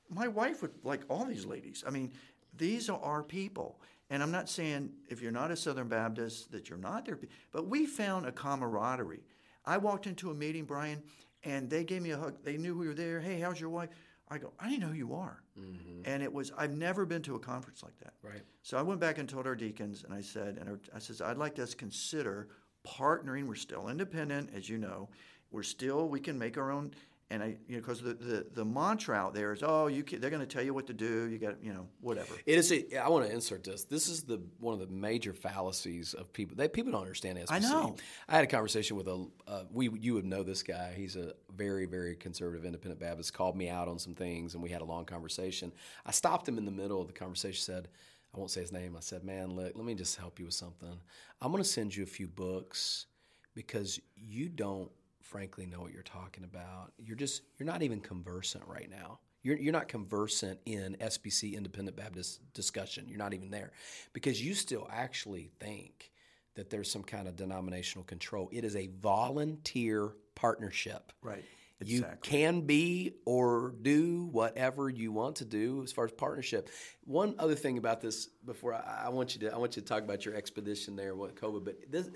My 0.08 0.28
wife 0.28 0.62
would 0.62 0.72
like 0.84 1.02
all 1.08 1.24
these 1.24 1.44
ladies. 1.44 1.84
I 1.86 1.90
mean 1.90 2.12
these 2.58 2.88
are 2.88 3.00
our 3.00 3.22
people. 3.22 3.80
And 4.10 4.22
I'm 4.22 4.30
not 4.30 4.48
saying 4.48 4.90
if 5.08 5.20
you're 5.20 5.32
not 5.32 5.50
a 5.50 5.56
Southern 5.56 5.88
Baptist 5.88 6.50
that 6.52 6.68
you're 6.68 6.78
not 6.78 7.04
there, 7.04 7.18
but 7.52 7.68
we 7.68 7.86
found 7.86 8.26
a 8.26 8.32
camaraderie. 8.32 9.22
I 9.64 9.76
walked 9.76 10.06
into 10.06 10.30
a 10.30 10.34
meeting, 10.34 10.64
Bryan, 10.64 11.02
and 11.44 11.68
they 11.68 11.84
gave 11.84 12.02
me 12.02 12.10
a 12.10 12.18
hug. 12.18 12.42
They 12.42 12.56
knew 12.56 12.76
we 12.76 12.88
were 12.88 12.94
there. 12.94 13.20
Hey, 13.20 13.38
how's 13.38 13.60
your 13.60 13.70
wife? 13.70 13.90
I 14.30 14.38
go, 14.38 14.52
I 14.58 14.68
didn't 14.68 14.82
know 14.82 14.88
who 14.88 14.94
you 14.94 15.14
are. 15.14 15.42
Mm-hmm. 15.58 16.02
And 16.04 16.22
it 16.22 16.32
was, 16.32 16.52
I've 16.56 16.76
never 16.76 17.06
been 17.06 17.22
to 17.22 17.34
a 17.34 17.38
conference 17.38 17.82
like 17.82 17.98
that. 18.00 18.14
Right. 18.22 18.42
So 18.62 18.76
I 18.76 18.82
went 18.82 19.00
back 19.00 19.18
and 19.18 19.28
told 19.28 19.46
our 19.46 19.54
deacons, 19.54 20.04
and 20.04 20.12
I 20.12 20.20
said, 20.20 20.58
and 20.58 20.68
our, 20.68 20.78
I 20.94 20.98
says, 20.98 21.20
I'd 21.20 21.38
like 21.38 21.58
us 21.58 21.70
to 21.70 21.76
consider 21.76 22.48
partnering. 22.86 23.46
We're 23.46 23.54
still 23.54 23.88
independent, 23.88 24.50
as 24.54 24.68
you 24.68 24.78
know. 24.78 25.08
We're 25.50 25.62
still 25.62 26.08
we 26.08 26.20
can 26.20 26.38
make 26.38 26.58
our 26.58 26.70
own. 26.70 26.92
And 27.30 27.42
I, 27.42 27.56
you 27.66 27.76
know, 27.76 27.82
because 27.82 28.00
the, 28.00 28.14
the, 28.14 28.46
the 28.54 28.64
mantra 28.64 29.14
out 29.14 29.34
there 29.34 29.52
is, 29.52 29.62
oh, 29.62 29.88
you 29.88 30.02
can, 30.02 30.18
they're 30.18 30.30
going 30.30 30.40
to 30.40 30.46
tell 30.46 30.62
you 30.62 30.72
what 30.72 30.86
to 30.86 30.94
do. 30.94 31.28
You 31.28 31.36
got, 31.36 31.62
you 31.62 31.74
know, 31.74 31.86
whatever. 32.00 32.32
It 32.46 32.58
is. 32.58 32.72
A, 32.72 32.96
I 32.96 33.08
want 33.10 33.26
to 33.26 33.32
insert 33.32 33.64
this. 33.64 33.84
This 33.84 34.08
is 34.08 34.22
the 34.22 34.40
one 34.60 34.72
of 34.72 34.80
the 34.80 34.86
major 34.86 35.34
fallacies 35.34 36.14
of 36.14 36.32
people. 36.32 36.56
They 36.56 36.68
people 36.68 36.92
don't 36.92 37.02
understand 37.02 37.36
SBC. 37.38 37.46
I 37.50 37.58
know. 37.58 37.96
I 38.28 38.36
had 38.36 38.44
a 38.44 38.46
conversation 38.46 38.96
with 38.96 39.08
a. 39.08 39.26
Uh, 39.46 39.64
we 39.70 39.90
you 40.00 40.14
would 40.14 40.24
know 40.24 40.42
this 40.42 40.62
guy. 40.62 40.94
He's 40.96 41.16
a 41.16 41.34
very 41.54 41.84
very 41.84 42.16
conservative 42.16 42.64
independent 42.64 42.98
Baptist. 42.98 43.34
Called 43.34 43.56
me 43.56 43.68
out 43.68 43.88
on 43.88 43.98
some 43.98 44.14
things, 44.14 44.54
and 44.54 44.62
we 44.62 44.70
had 44.70 44.80
a 44.80 44.86
long 44.86 45.04
conversation. 45.04 45.70
I 46.06 46.12
stopped 46.12 46.48
him 46.48 46.56
in 46.56 46.64
the 46.64 46.70
middle 46.70 47.02
of 47.02 47.08
the 47.08 47.12
conversation. 47.12 47.60
Said, 47.60 47.88
I 48.34 48.38
won't 48.38 48.50
say 48.50 48.62
his 48.62 48.72
name. 48.72 48.94
I 48.96 49.00
said, 49.00 49.24
man, 49.24 49.50
look, 49.50 49.72
let 49.74 49.84
me 49.84 49.94
just 49.94 50.16
help 50.16 50.38
you 50.38 50.46
with 50.46 50.54
something. 50.54 50.98
I'm 51.42 51.50
going 51.50 51.62
to 51.62 51.68
send 51.68 51.94
you 51.94 52.02
a 52.02 52.06
few 52.06 52.26
books 52.26 53.06
because 53.54 54.00
you 54.16 54.48
don't 54.48 54.90
frankly 55.28 55.66
know 55.66 55.80
what 55.80 55.92
you're 55.92 56.02
talking 56.02 56.44
about. 56.44 56.92
You're 56.98 57.16
just 57.16 57.42
you're 57.58 57.66
not 57.66 57.82
even 57.82 58.00
conversant 58.00 58.64
right 58.66 58.90
now. 58.90 59.20
You're, 59.42 59.56
you're 59.56 59.72
not 59.72 59.86
conversant 59.88 60.58
in 60.66 60.96
SBC 61.00 61.56
Independent 61.56 61.96
Baptist 61.96 62.40
discussion. 62.54 63.06
You're 63.08 63.18
not 63.18 63.34
even 63.34 63.50
there 63.50 63.70
because 64.12 64.42
you 64.44 64.54
still 64.54 64.88
actually 64.92 65.50
think 65.60 66.10
that 66.56 66.70
there's 66.70 66.90
some 66.90 67.04
kind 67.04 67.28
of 67.28 67.36
denominational 67.36 68.04
control. 68.04 68.48
It 68.52 68.64
is 68.64 68.74
a 68.74 68.88
volunteer 69.00 70.12
partnership. 70.34 71.12
Right. 71.22 71.44
Exactly. 71.80 72.08
You 72.08 72.16
can 72.22 72.62
be 72.62 73.14
or 73.24 73.74
do 73.80 74.28
whatever 74.32 74.90
you 74.90 75.12
want 75.12 75.36
to 75.36 75.44
do 75.44 75.82
as 75.84 75.92
far 75.92 76.06
as 76.06 76.10
partnership. 76.10 76.70
One 77.04 77.36
other 77.38 77.54
thing 77.54 77.78
about 77.78 78.00
this 78.00 78.26
before 78.44 78.74
I, 78.74 79.04
I 79.06 79.08
want 79.10 79.36
you 79.36 79.42
to 79.42 79.54
I 79.54 79.58
want 79.58 79.76
you 79.76 79.82
to 79.82 79.88
talk 79.88 80.02
about 80.02 80.24
your 80.24 80.34
expedition 80.34 80.96
there 80.96 81.14
with 81.14 81.36
COVID, 81.36 81.64
but 81.64 81.76
this 81.88 82.10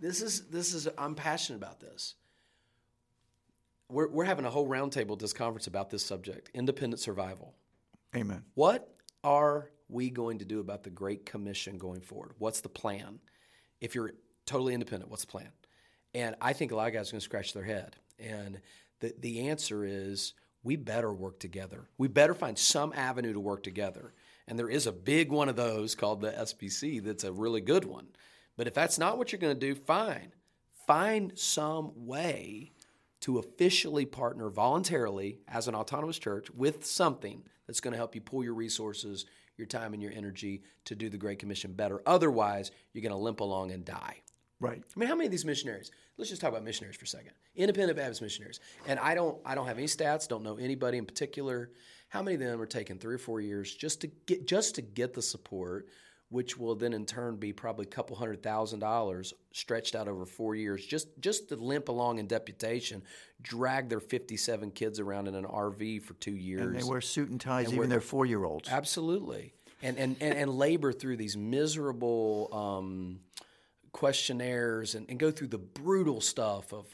this 0.00 0.22
is 0.22 0.42
this 0.48 0.74
is 0.74 0.88
I'm 0.96 1.14
passionate 1.14 1.58
about 1.58 1.80
this. 1.80 2.14
We're 3.88 4.08
we're 4.08 4.24
having 4.24 4.44
a 4.44 4.50
whole 4.50 4.68
roundtable 4.68 5.12
at 5.12 5.18
this 5.18 5.32
conference 5.32 5.66
about 5.66 5.90
this 5.90 6.04
subject, 6.04 6.50
independent 6.54 7.00
survival. 7.00 7.54
Amen. 8.16 8.44
What 8.54 8.94
are 9.24 9.70
we 9.88 10.10
going 10.10 10.38
to 10.38 10.44
do 10.44 10.60
about 10.60 10.82
the 10.82 10.90
Great 10.90 11.26
Commission 11.26 11.78
going 11.78 12.00
forward? 12.00 12.32
What's 12.38 12.60
the 12.60 12.68
plan? 12.68 13.18
If 13.80 13.94
you're 13.94 14.12
totally 14.46 14.74
independent, 14.74 15.10
what's 15.10 15.24
the 15.24 15.30
plan? 15.30 15.50
And 16.14 16.34
I 16.40 16.52
think 16.52 16.72
a 16.72 16.76
lot 16.76 16.88
of 16.88 16.94
guys 16.94 17.08
are 17.08 17.12
going 17.12 17.20
to 17.20 17.24
scratch 17.24 17.52
their 17.52 17.64
head. 17.64 17.96
And 18.18 18.60
the, 19.00 19.14
the 19.18 19.48
answer 19.48 19.84
is 19.84 20.34
we 20.62 20.76
better 20.76 21.12
work 21.12 21.38
together. 21.38 21.88
We 21.98 22.08
better 22.08 22.34
find 22.34 22.58
some 22.58 22.92
avenue 22.94 23.32
to 23.32 23.40
work 23.40 23.62
together. 23.62 24.14
And 24.46 24.58
there 24.58 24.70
is 24.70 24.86
a 24.86 24.92
big 24.92 25.30
one 25.30 25.48
of 25.48 25.56
those 25.56 25.94
called 25.94 26.20
the 26.20 26.32
SBC 26.32 27.04
that's 27.04 27.24
a 27.24 27.32
really 27.32 27.60
good 27.60 27.84
one. 27.84 28.08
But 28.58 28.66
if 28.66 28.74
that's 28.74 28.98
not 28.98 29.16
what 29.16 29.32
you're 29.32 29.38
going 29.38 29.58
to 29.58 29.66
do, 29.66 29.74
fine. 29.74 30.32
Find 30.86 31.32
some 31.38 31.92
way 31.94 32.72
to 33.20 33.38
officially 33.38 34.04
partner 34.04 34.50
voluntarily 34.50 35.38
as 35.46 35.68
an 35.68 35.76
autonomous 35.76 36.18
church 36.18 36.50
with 36.50 36.84
something 36.84 37.44
that's 37.66 37.80
going 37.80 37.92
to 37.92 37.98
help 37.98 38.16
you 38.16 38.20
pull 38.20 38.42
your 38.42 38.54
resources, 38.54 39.26
your 39.56 39.66
time, 39.66 39.94
and 39.94 40.02
your 40.02 40.12
energy 40.12 40.62
to 40.86 40.96
do 40.96 41.08
the 41.08 41.16
Great 41.16 41.38
Commission 41.38 41.72
better. 41.72 42.02
Otherwise, 42.04 42.72
you're 42.92 43.02
going 43.02 43.12
to 43.12 43.16
limp 43.16 43.40
along 43.40 43.70
and 43.70 43.84
die. 43.84 44.16
Right. 44.60 44.82
I 44.84 44.98
mean, 44.98 45.08
how 45.08 45.14
many 45.14 45.26
of 45.26 45.30
these 45.30 45.44
missionaries? 45.44 45.92
Let's 46.16 46.30
just 46.30 46.42
talk 46.42 46.50
about 46.50 46.64
missionaries 46.64 46.96
for 46.96 47.04
a 47.04 47.08
second. 47.08 47.30
Independent 47.54 47.96
Baptist 47.96 48.20
missionaries, 48.22 48.58
and 48.88 48.98
I 48.98 49.14
don't, 49.14 49.38
I 49.44 49.54
don't 49.54 49.68
have 49.68 49.78
any 49.78 49.86
stats. 49.86 50.26
Don't 50.26 50.42
know 50.42 50.56
anybody 50.56 50.98
in 50.98 51.06
particular. 51.06 51.70
How 52.08 52.22
many 52.22 52.34
of 52.34 52.40
them 52.40 52.60
are 52.60 52.66
taking 52.66 52.98
three 52.98 53.14
or 53.14 53.18
four 53.18 53.40
years 53.40 53.72
just 53.72 54.00
to 54.00 54.08
get, 54.26 54.48
just 54.48 54.74
to 54.74 54.82
get 54.82 55.14
the 55.14 55.22
support, 55.22 55.86
which 56.30 56.58
will 56.58 56.74
then 56.74 56.92
in 56.92 57.06
turn 57.06 57.36
be 57.36 57.52
probably 57.52 57.86
a 57.86 57.88
couple 57.88 58.16
hundred 58.16 58.42
thousand 58.42 58.80
dollars 58.80 59.32
stretched 59.52 59.94
out 59.94 60.08
over 60.08 60.26
four 60.26 60.54
years, 60.54 60.84
just 60.84 61.08
just 61.20 61.48
to 61.48 61.56
limp 61.56 61.88
along 61.88 62.18
in 62.18 62.26
deputation, 62.26 63.02
drag 63.40 63.88
their 63.88 64.00
fifty-seven 64.00 64.70
kids 64.72 65.00
around 65.00 65.28
in 65.28 65.34
an 65.34 65.44
RV 65.44 66.02
for 66.02 66.14
two 66.14 66.36
years. 66.36 66.62
And 66.62 66.78
they 66.78 66.84
wear 66.84 67.00
suit 67.00 67.30
and 67.30 67.40
ties, 67.40 67.66
And 67.66 67.76
even 67.76 67.88
their 67.88 68.00
four 68.00 68.26
year 68.26 68.44
olds. 68.44 68.68
Absolutely. 68.68 69.54
And, 69.80 69.96
and, 69.96 70.16
and, 70.20 70.34
and 70.34 70.50
labor 70.50 70.92
through 70.92 71.18
these 71.18 71.36
miserable 71.36 72.48
um, 72.52 73.20
questionnaires 73.92 74.96
and, 74.96 75.08
and 75.08 75.20
go 75.20 75.30
through 75.30 75.46
the 75.46 75.58
brutal 75.58 76.20
stuff 76.20 76.72
of 76.72 76.84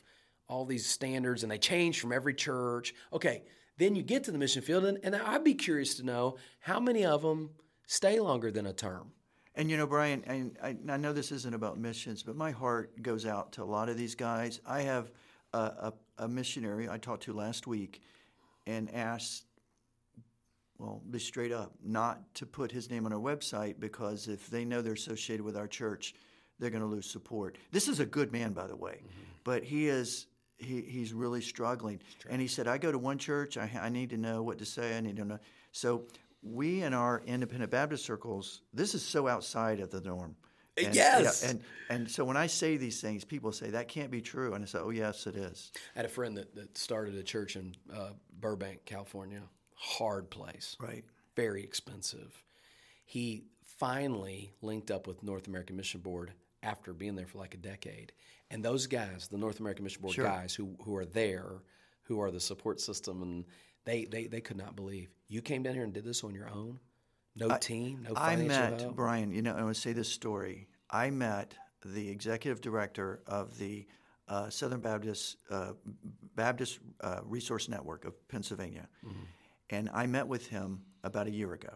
all 0.49 0.67
these 0.67 0.87
standards, 0.87 1.43
and 1.43 1.51
they 1.51 1.57
change 1.57 1.99
from 1.99 2.13
every 2.13 2.35
church. 2.35 2.95
Okay, 3.11 3.43
then 3.79 3.97
you 3.97 4.03
get 4.03 4.25
to 4.25 4.33
the 4.33 4.39
mission 4.39 4.63
field, 4.63 4.85
and, 4.85 4.99
and 5.03 5.17
I'd 5.17 5.45
be 5.45 5.55
curious 5.55 5.95
to 5.97 6.03
know 6.05 6.37
how 6.61 6.79
many 6.79 7.05
of 7.05 7.23
them 7.23 7.51
stay 7.87 8.21
longer 8.21 8.51
than 8.51 8.67
a 8.67 8.73
term. 8.73 9.13
And 9.57 9.71
you 9.71 9.77
know, 9.77 9.87
Bryan, 9.87 10.25
and 10.27 10.57
I, 10.63 10.77
I 10.89 10.97
know 10.97 11.13
this 11.13 11.31
isn't 11.31 11.55
about 11.55 11.79
missions, 11.79 12.23
but 12.23 12.37
my 12.37 12.51
heart 12.51 13.01
goes 13.03 13.25
out 13.25 13.53
to 13.53 13.63
a 13.63 13.65
lot 13.65 13.89
of 13.89 13.97
these 13.97 14.15
guys. 14.15 14.61
I 14.67 14.83
have 14.83 15.13
a, 15.53 15.59
a, 15.59 15.93
a 16.19 16.29
missionary 16.29 16.89
I 16.89 16.99
talked 16.99 17.25
to 17.25 17.33
last 17.33 17.67
week 17.67 18.03
and 18.67 18.93
asked, 18.93 19.45
well, 20.79 21.03
be 21.09 21.21
straight 21.21 21.53
up, 21.53 21.73
not 21.85 22.35
to 22.35 22.47
put 22.47 22.73
his 22.73 22.91
name 22.91 23.07
on 23.07 23.13
our 23.13 23.21
website 23.21 23.79
because 23.79 24.27
if 24.27 24.49
they 24.49 24.65
know 24.65 24.83
they're 24.83 24.95
associated 24.95 25.45
with 25.45 25.57
our 25.57 25.69
church, 25.69 26.15
they're 26.59 26.71
going 26.71 26.83
to 26.83 26.89
lose 26.89 27.09
support. 27.09 27.57
This 27.71 27.89
is 27.89 28.01
a 28.01 28.07
good 28.07 28.33
man, 28.33 28.53
by 28.53 28.67
the 28.67 28.77
way, 28.77 28.99
mm-hmm. 28.99 29.23
but 29.45 29.63
he 29.63 29.89
is. 29.89 30.27
He, 30.57 30.83
he's 30.83 31.13
really 31.13 31.41
struggling. 31.41 32.01
And 32.31 32.41
he 32.41 32.47
said, 32.47 32.69
I 32.69 32.79
go 32.79 32.93
to 32.93 32.97
one 32.97 33.19
church, 33.19 33.59
I, 33.59 33.69
I 33.83 33.89
need 33.89 34.11
to 34.11 34.17
know 34.17 34.41
what 34.45 34.59
to 34.59 34.65
say, 34.65 34.97
I 34.97 35.01
need 35.01 35.17
to 35.17 35.25
know. 35.25 35.41
So 35.73 36.05
we 36.45 36.83
in 36.83 36.93
our 36.95 37.23
independent 37.27 37.71
Baptist 37.71 38.05
circles, 38.05 38.63
this 38.73 38.95
is 38.95 39.03
so 39.05 39.27
outside 39.29 39.81
of 39.81 39.91
the 39.91 40.01
norm. 40.01 40.37
And, 40.77 40.95
Yes. 40.95 41.43
yeah, 41.43 41.51
and 41.51 41.61
and 41.89 42.11
so 42.11 42.25
when 42.25 42.37
I 42.37 42.47
say 42.49 42.77
these 42.77 43.01
things, 43.01 43.25
people 43.25 43.53
say 43.53 43.71
that 43.71 43.87
can't 43.89 44.11
be 44.11 44.21
true, 44.21 44.55
and 44.55 44.65
I 44.65 44.67
say, 44.67 44.79
oh 44.81 44.91
yes, 44.91 45.27
it 45.27 45.37
is. 45.37 45.71
I 45.95 46.01
had 46.01 46.05
a 46.07 46.09
friend 46.09 46.37
that, 46.37 46.55
that 46.57 46.77
started 46.77 47.15
a 47.15 47.23
church 47.23 47.55
in 47.57 47.75
uh, 47.93 48.11
Burbank, 48.41 48.85
California. 48.85 49.43
Hard 49.75 50.31
place. 50.31 50.77
Right. 50.81 51.05
Very 51.37 51.63
expensive. 51.63 52.43
He 53.05 53.45
finally 53.65 54.53
linked 54.63 54.91
up 54.91 55.07
with 55.07 55.23
North 55.23 55.47
American 55.47 55.77
Mission 55.77 56.01
Board 56.01 56.33
after 56.63 56.93
being 56.93 57.15
there 57.15 57.27
for 57.27 57.39
like 57.39 57.55
a 57.55 57.59
decade. 57.59 58.13
And 58.51 58.65
those 58.65 58.87
guys, 58.87 59.29
the 59.29 59.39
North 59.39 59.61
American 59.61 59.85
Mission 59.85 60.03
Board 60.03 60.15
Sure. 60.15 60.25
guys 60.25 60.55
who, 60.55 60.75
who 60.85 60.95
are 60.97 61.05
there, 61.07 61.63
who 62.03 62.21
are 62.21 62.31
the 62.31 62.41
support 62.41 62.81
system, 62.81 63.23
and 63.23 63.45
they, 63.85 64.05
they, 64.05 64.27
they 64.27 64.41
could 64.41 64.57
not 64.57 64.77
believe. 64.77 65.11
You 65.29 65.43
came 65.43 65.63
down 65.63 65.75
here 65.75 65.85
and 65.85 65.93
did 65.93 66.05
this 66.05 66.25
on 66.25 66.35
your 66.35 66.49
own? 66.49 66.81
No 67.37 67.57
team, 67.59 68.07
no 68.09 68.15
I 68.17 68.37
met 68.37 68.81
help? 68.83 68.95
Bryan. 68.97 69.33
You 69.33 69.43
know, 69.43 69.55
I 69.55 69.63
want 69.63 69.75
to 69.75 69.81
say 69.81 69.93
this 69.93 70.09
story. 70.09 70.69
I 70.91 71.11
met 71.11 71.55
the 71.85 72.09
executive 72.09 72.61
director 72.61 73.21
of 73.27 73.59
the 73.59 73.87
uh, 74.29 74.49
Southern 74.51 74.81
Baptist 74.81 75.37
uh, 75.51 75.73
Baptist 76.37 76.79
uh, 77.01 77.21
Resource 77.25 77.69
Network 77.69 78.05
of 78.05 78.15
Pennsylvania, 78.29 78.89
Mm-hmm. 79.05 79.23
and 79.71 79.91
I 79.93 80.07
met 80.07 80.29
with 80.29 80.47
him 80.47 80.83
about 81.03 81.27
a 81.27 81.31
year 81.31 81.53
ago. 81.53 81.75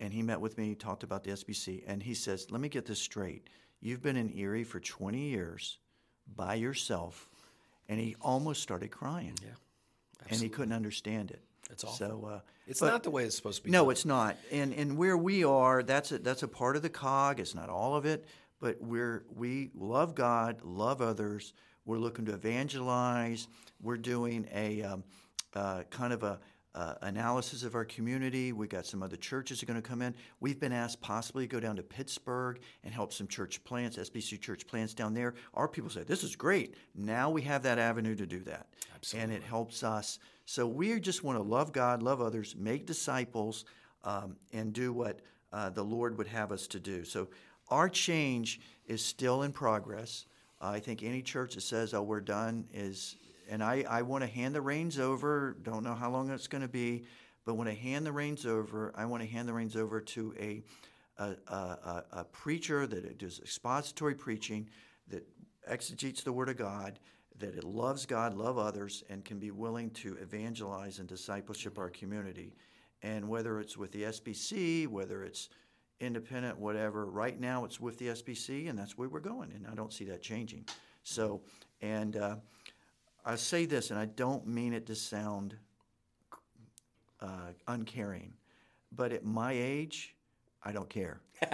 And 0.00 0.12
he 0.12 0.22
met 0.22 0.40
with 0.40 0.56
me, 0.56 0.74
talked 0.74 1.02
about 1.02 1.24
the 1.24 1.30
SBC, 1.32 1.82
and 1.86 2.02
he 2.02 2.14
says, 2.14 2.46
"Let 2.50 2.60
me 2.60 2.68
get 2.68 2.86
this 2.86 3.00
straight. 3.00 3.48
You've 3.80 4.02
been 4.02 4.16
in 4.16 4.30
Erie 4.38 4.64
for 4.64 4.78
20 4.80 5.18
years 5.18 5.78
by 6.34 6.54
yourself," 6.54 7.28
and 7.88 7.98
he 8.00 8.14
almost 8.20 8.62
started 8.62 8.90
crying. 8.90 9.34
Yeah. 9.42 9.50
And 10.30 10.40
he 10.40 10.48
couldn't 10.48 10.72
understand 10.74 11.30
it. 11.30 11.42
It's 11.70 11.84
awful. 11.84 11.96
So 11.96 12.28
uh, 12.30 12.40
It's 12.66 12.80
but- 12.80 12.86
not 12.86 13.02
the 13.02 13.10
way 13.10 13.24
it's 13.24 13.36
supposed 13.36 13.58
to 13.58 13.64
be. 13.64 13.70
no, 13.70 13.84
done. 13.84 13.92
it's 13.92 14.04
not. 14.04 14.36
And 14.52 14.72
and 14.72 14.96
where 14.96 15.16
we 15.16 15.44
are, 15.44 15.82
that's 15.82 16.12
a, 16.12 16.18
that's 16.18 16.42
a 16.42 16.48
part 16.48 16.76
of 16.76 16.82
the 16.82 16.88
cog. 16.90 17.40
It's 17.40 17.54
not 17.54 17.68
all 17.68 17.96
of 17.96 18.06
it, 18.06 18.24
but 18.60 18.80
we're 18.80 19.24
we 19.34 19.70
love 19.74 20.14
God, 20.14 20.62
love 20.62 21.00
others. 21.02 21.52
We're 21.84 21.98
looking 21.98 22.24
to 22.26 22.34
evangelize. 22.34 23.48
We're 23.82 23.96
doing 23.96 24.48
a 24.54 24.82
um, 24.82 25.04
uh, 25.54 25.82
kind 25.90 26.12
of 26.12 26.22
a 26.22 26.40
uh, 26.74 26.94
analysis 27.02 27.62
of 27.62 27.74
our 27.74 27.86
community. 27.86 28.52
We've 28.52 28.68
got 28.68 28.84
some 28.84 29.02
other 29.02 29.16
churches 29.16 29.62
are 29.62 29.66
going 29.66 29.80
to 29.80 29.88
come 29.88 30.02
in. 30.02 30.14
We've 30.40 30.60
been 30.60 30.72
asked 30.72 31.00
possibly 31.00 31.46
to 31.46 31.50
go 31.50 31.58
down 31.58 31.76
to 31.76 31.82
Pittsburgh 31.82 32.60
and 32.84 32.92
help 32.92 33.14
some 33.14 33.26
church 33.26 33.64
plants, 33.64 33.96
SBC 33.96 34.40
church 34.42 34.66
plants 34.66 34.92
down 34.92 35.14
there. 35.14 35.34
Our 35.54 35.68
people 35.68 35.88
say 35.88 36.02
this 36.02 36.22
is 36.22 36.36
great. 36.36 36.74
Now 36.94 37.30
we 37.30 37.40
have 37.42 37.62
that 37.62 37.78
avenue 37.78 38.14
to 38.16 38.26
do 38.26 38.40
that, 38.40 38.66
and 39.14 39.32
it 39.32 39.42
helps 39.42 39.82
us. 39.82 40.18
So 40.44 40.66
we 40.66 40.98
just 41.00 41.24
want 41.24 41.38
to 41.38 41.42
love 41.42 41.72
God, 41.72 42.02
love 42.02 42.20
others, 42.20 42.54
make 42.56 42.86
disciples, 42.86 43.64
um, 44.04 44.36
and 44.52 44.72
do 44.72 44.92
what 44.92 45.20
uh, 45.52 45.70
the 45.70 45.82
Lord 45.82 46.16
would 46.18 46.28
have 46.28 46.52
us 46.52 46.66
to 46.68 46.80
do. 46.80 47.04
So 47.04 47.28
our 47.68 47.88
change 47.88 48.60
is 48.86 49.02
still 49.04 49.42
in 49.42 49.52
progress. 49.52 50.26
I 50.60 50.78
think 50.78 51.02
any 51.02 51.22
church 51.22 51.54
that 51.54 51.62
says, 51.62 51.92
"Oh, 51.92 52.02
we're 52.02 52.20
done," 52.20 52.66
is, 52.72 53.16
and 53.48 53.62
I, 53.62 53.84
I 53.88 54.02
want 54.02 54.22
to 54.22 54.30
hand 54.30 54.54
the 54.54 54.60
reins 54.60 54.98
over. 54.98 55.56
Don't 55.62 55.84
know 55.84 55.94
how 55.94 56.10
long 56.10 56.30
it's 56.30 56.46
going 56.46 56.62
to 56.62 56.68
be, 56.68 57.04
but 57.44 57.54
when 57.54 57.68
I 57.68 57.74
hand 57.74 58.06
the 58.06 58.12
reins 58.12 58.46
over, 58.46 58.92
I 58.96 59.04
want 59.04 59.22
to 59.22 59.28
hand 59.28 59.48
the 59.48 59.52
reins 59.52 59.76
over 59.76 60.00
to 60.00 60.34
a 60.38 60.62
a, 61.18 61.34
a, 61.48 61.54
a, 61.54 62.04
a 62.12 62.24
preacher 62.24 62.86
that 62.86 63.18
does 63.18 63.38
expository 63.40 64.14
preaching, 64.14 64.68
that 65.08 65.26
exegetes 65.66 66.22
the 66.22 66.32
Word 66.32 66.48
of 66.48 66.56
God, 66.56 66.98
that 67.38 67.54
it 67.54 67.64
loves 67.64 68.06
God, 68.06 68.34
love 68.34 68.58
others, 68.58 69.04
and 69.10 69.24
can 69.24 69.38
be 69.38 69.50
willing 69.50 69.90
to 69.90 70.16
evangelize 70.16 70.98
and 70.98 71.08
discipleship 71.08 71.78
our 71.78 71.90
community. 71.90 72.54
And 73.02 73.28
whether 73.28 73.60
it's 73.60 73.76
with 73.76 73.92
the 73.92 74.04
SBC, 74.04 74.86
whether 74.88 75.22
it's 75.22 75.48
independent, 76.00 76.58
whatever. 76.58 77.06
Right 77.06 77.38
now, 77.38 77.64
it's 77.64 77.80
with 77.80 77.98
the 77.98 78.08
SBC, 78.08 78.68
and 78.68 78.78
that's 78.78 78.98
where 78.98 79.08
we're 79.08 79.20
going, 79.20 79.52
and 79.52 79.66
I 79.66 79.74
don't 79.74 79.92
see 79.92 80.04
that 80.06 80.22
changing. 80.22 80.66
So, 81.02 81.40
and 81.80 82.16
uh, 82.16 82.36
I 83.24 83.36
say 83.36 83.66
this, 83.66 83.90
and 83.90 83.98
I 83.98 84.06
don't 84.06 84.46
mean 84.46 84.72
it 84.72 84.86
to 84.86 84.94
sound 84.94 85.56
uh, 87.20 87.52
uncaring, 87.68 88.32
but 88.92 89.12
at 89.12 89.24
my 89.24 89.52
age, 89.52 90.14
I 90.62 90.72
don't 90.72 90.88
care. 90.88 91.20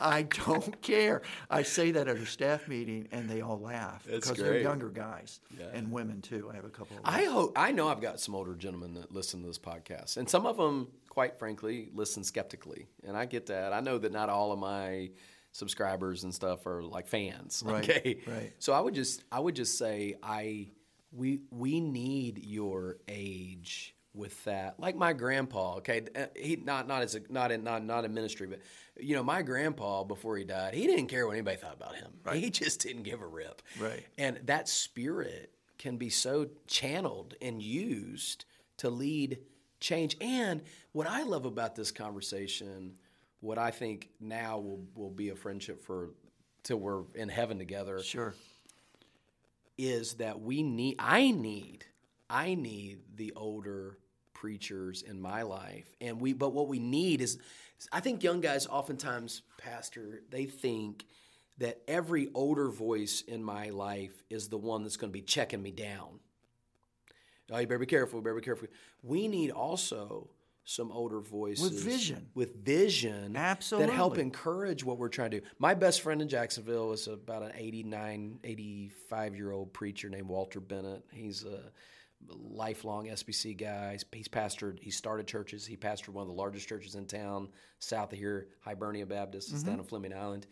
I 0.00 0.22
don't 0.22 0.80
care. 0.82 1.22
I 1.50 1.62
say 1.62 1.90
that 1.92 2.08
at 2.08 2.16
a 2.16 2.26
staff 2.26 2.68
meeting, 2.68 3.08
and 3.12 3.28
they 3.28 3.40
all 3.40 3.58
laugh 3.60 4.04
That's 4.04 4.28
because 4.28 4.42
they're 4.42 4.60
younger 4.60 4.88
guys 4.90 5.40
Yeah. 5.58 5.66
and 5.72 5.90
women 5.90 6.20
too. 6.22 6.48
I 6.52 6.56
have 6.56 6.64
a 6.64 6.68
couple. 6.70 6.96
Of 6.98 7.02
I 7.04 7.24
hope 7.24 7.52
I 7.56 7.72
know 7.72 7.88
I've 7.88 8.00
got 8.00 8.20
some 8.20 8.34
older 8.34 8.54
gentlemen 8.54 8.94
that 8.94 9.12
listen 9.12 9.40
to 9.40 9.46
this 9.46 9.58
podcast, 9.58 10.16
and 10.18 10.28
some 10.28 10.46
of 10.46 10.56
them, 10.56 10.88
quite 11.08 11.38
frankly, 11.38 11.88
listen 11.94 12.22
skeptically, 12.24 12.86
and 13.06 13.16
I 13.16 13.24
get 13.24 13.46
that. 13.46 13.72
I 13.72 13.80
know 13.80 13.98
that 13.98 14.12
not 14.12 14.28
all 14.28 14.52
of 14.52 14.58
my 14.58 15.10
subscribers 15.52 16.24
and 16.24 16.34
stuff 16.34 16.66
are 16.66 16.82
like 16.82 17.06
fans. 17.08 17.62
Right, 17.64 17.82
Okay, 17.88 18.18
right. 18.26 18.52
So 18.58 18.72
I 18.74 18.80
would 18.80 18.94
just 18.94 19.24
I 19.32 19.40
would 19.40 19.56
just 19.56 19.78
say 19.78 20.16
I 20.22 20.68
we 21.12 21.40
we 21.50 21.80
need 21.80 22.44
your 22.44 22.98
age 23.08 23.94
with 24.16 24.42
that. 24.44 24.80
Like 24.80 24.96
my 24.96 25.12
grandpa. 25.12 25.76
Okay, 25.76 26.06
Uh, 26.14 26.26
he 26.34 26.56
not 26.56 26.88
not 26.88 27.02
as 27.02 27.14
a 27.14 27.20
not 27.28 27.52
in 27.52 27.62
not 27.62 27.84
not 27.84 28.04
in 28.04 28.14
ministry, 28.14 28.46
but 28.46 28.60
you 28.98 29.14
know 29.14 29.22
my 29.22 29.42
grandpa 29.42 30.02
before 30.04 30.36
he 30.36 30.44
died, 30.44 30.74
he 30.74 30.86
didn't 30.86 31.08
care 31.08 31.26
what 31.26 31.34
anybody 31.34 31.56
thought 31.56 31.74
about 31.74 31.94
him. 31.96 32.12
He 32.34 32.50
just 32.50 32.80
didn't 32.80 33.02
give 33.02 33.20
a 33.20 33.26
rip. 33.26 33.62
Right. 33.78 34.04
And 34.18 34.40
that 34.44 34.68
spirit 34.68 35.52
can 35.78 35.96
be 35.96 36.10
so 36.10 36.48
channeled 36.66 37.34
and 37.42 37.62
used 37.62 38.44
to 38.78 38.90
lead 38.90 39.38
change. 39.80 40.16
And 40.20 40.62
what 40.92 41.06
I 41.06 41.22
love 41.22 41.44
about 41.44 41.74
this 41.76 41.90
conversation, 41.90 42.94
what 43.40 43.58
I 43.58 43.70
think 43.70 44.08
now 44.20 44.58
will, 44.58 44.84
will 44.94 45.10
be 45.10 45.28
a 45.28 45.36
friendship 45.36 45.82
for 45.82 46.10
till 46.62 46.78
we're 46.78 47.02
in 47.14 47.28
heaven 47.28 47.58
together, 47.58 48.02
sure. 48.02 48.34
is 49.78 50.14
that 50.14 50.40
we 50.40 50.62
need, 50.62 50.96
I 50.98 51.30
need, 51.30 51.84
I 52.28 52.54
need 52.54 53.00
the 53.14 53.32
older 53.36 53.98
preachers 54.36 55.02
in 55.02 55.20
my 55.20 55.42
life. 55.42 55.96
And 56.00 56.20
we, 56.20 56.34
but 56.34 56.52
what 56.52 56.68
we 56.68 56.78
need 56.78 57.22
is, 57.22 57.38
I 57.90 58.00
think 58.00 58.22
young 58.22 58.42
guys 58.42 58.66
oftentimes, 58.66 59.42
Pastor, 59.56 60.20
they 60.30 60.44
think 60.44 61.06
that 61.58 61.80
every 61.88 62.28
older 62.34 62.68
voice 62.68 63.22
in 63.26 63.42
my 63.42 63.70
life 63.70 64.22
is 64.28 64.48
the 64.48 64.58
one 64.58 64.82
that's 64.82 64.98
going 64.98 65.10
to 65.10 65.18
be 65.18 65.22
checking 65.22 65.62
me 65.62 65.70
down. 65.70 66.20
Oh, 67.50 67.58
you 67.58 67.66
better 67.66 67.78
be 67.78 67.86
careful. 67.86 68.18
You 68.18 68.24
better 68.24 68.36
be 68.36 68.42
careful. 68.42 68.68
We 69.02 69.26
need 69.26 69.52
also 69.52 70.28
some 70.64 70.92
older 70.92 71.20
voices 71.20 71.62
with 71.62 71.82
vision. 71.82 72.26
with 72.34 72.64
vision 72.64 73.36
absolutely 73.36 73.86
that 73.86 73.94
help 73.94 74.18
encourage 74.18 74.84
what 74.84 74.98
we're 74.98 75.08
trying 75.08 75.30
to 75.30 75.40
do. 75.40 75.46
My 75.58 75.74
best 75.74 76.02
friend 76.02 76.20
in 76.20 76.28
Jacksonville 76.28 76.92
is 76.92 77.06
about 77.06 77.42
an 77.42 77.52
89, 77.56 78.40
85 78.44 79.34
year 79.34 79.52
old 79.52 79.72
preacher 79.72 80.10
named 80.10 80.28
Walter 80.28 80.60
Bennett. 80.60 81.04
He's 81.12 81.44
a 81.44 81.60
lifelong 82.28 83.06
SBC 83.06 83.56
guy. 83.58 83.98
He's, 84.12 84.28
pastored, 84.28 84.78
he 84.80 84.90
started 84.90 85.26
churches. 85.26 85.66
He 85.66 85.76
pastored 85.76 86.10
one 86.10 86.22
of 86.22 86.28
the 86.28 86.34
largest 86.34 86.68
churches 86.68 86.94
in 86.94 87.06
town, 87.06 87.48
south 87.78 88.12
of 88.12 88.18
here, 88.18 88.48
Hibernia 88.60 89.06
Baptist. 89.06 89.52
It's 89.52 89.62
down 89.62 89.74
mm-hmm. 89.74 89.80
on 89.80 89.86
Fleming 89.86 90.14
Island. 90.14 90.46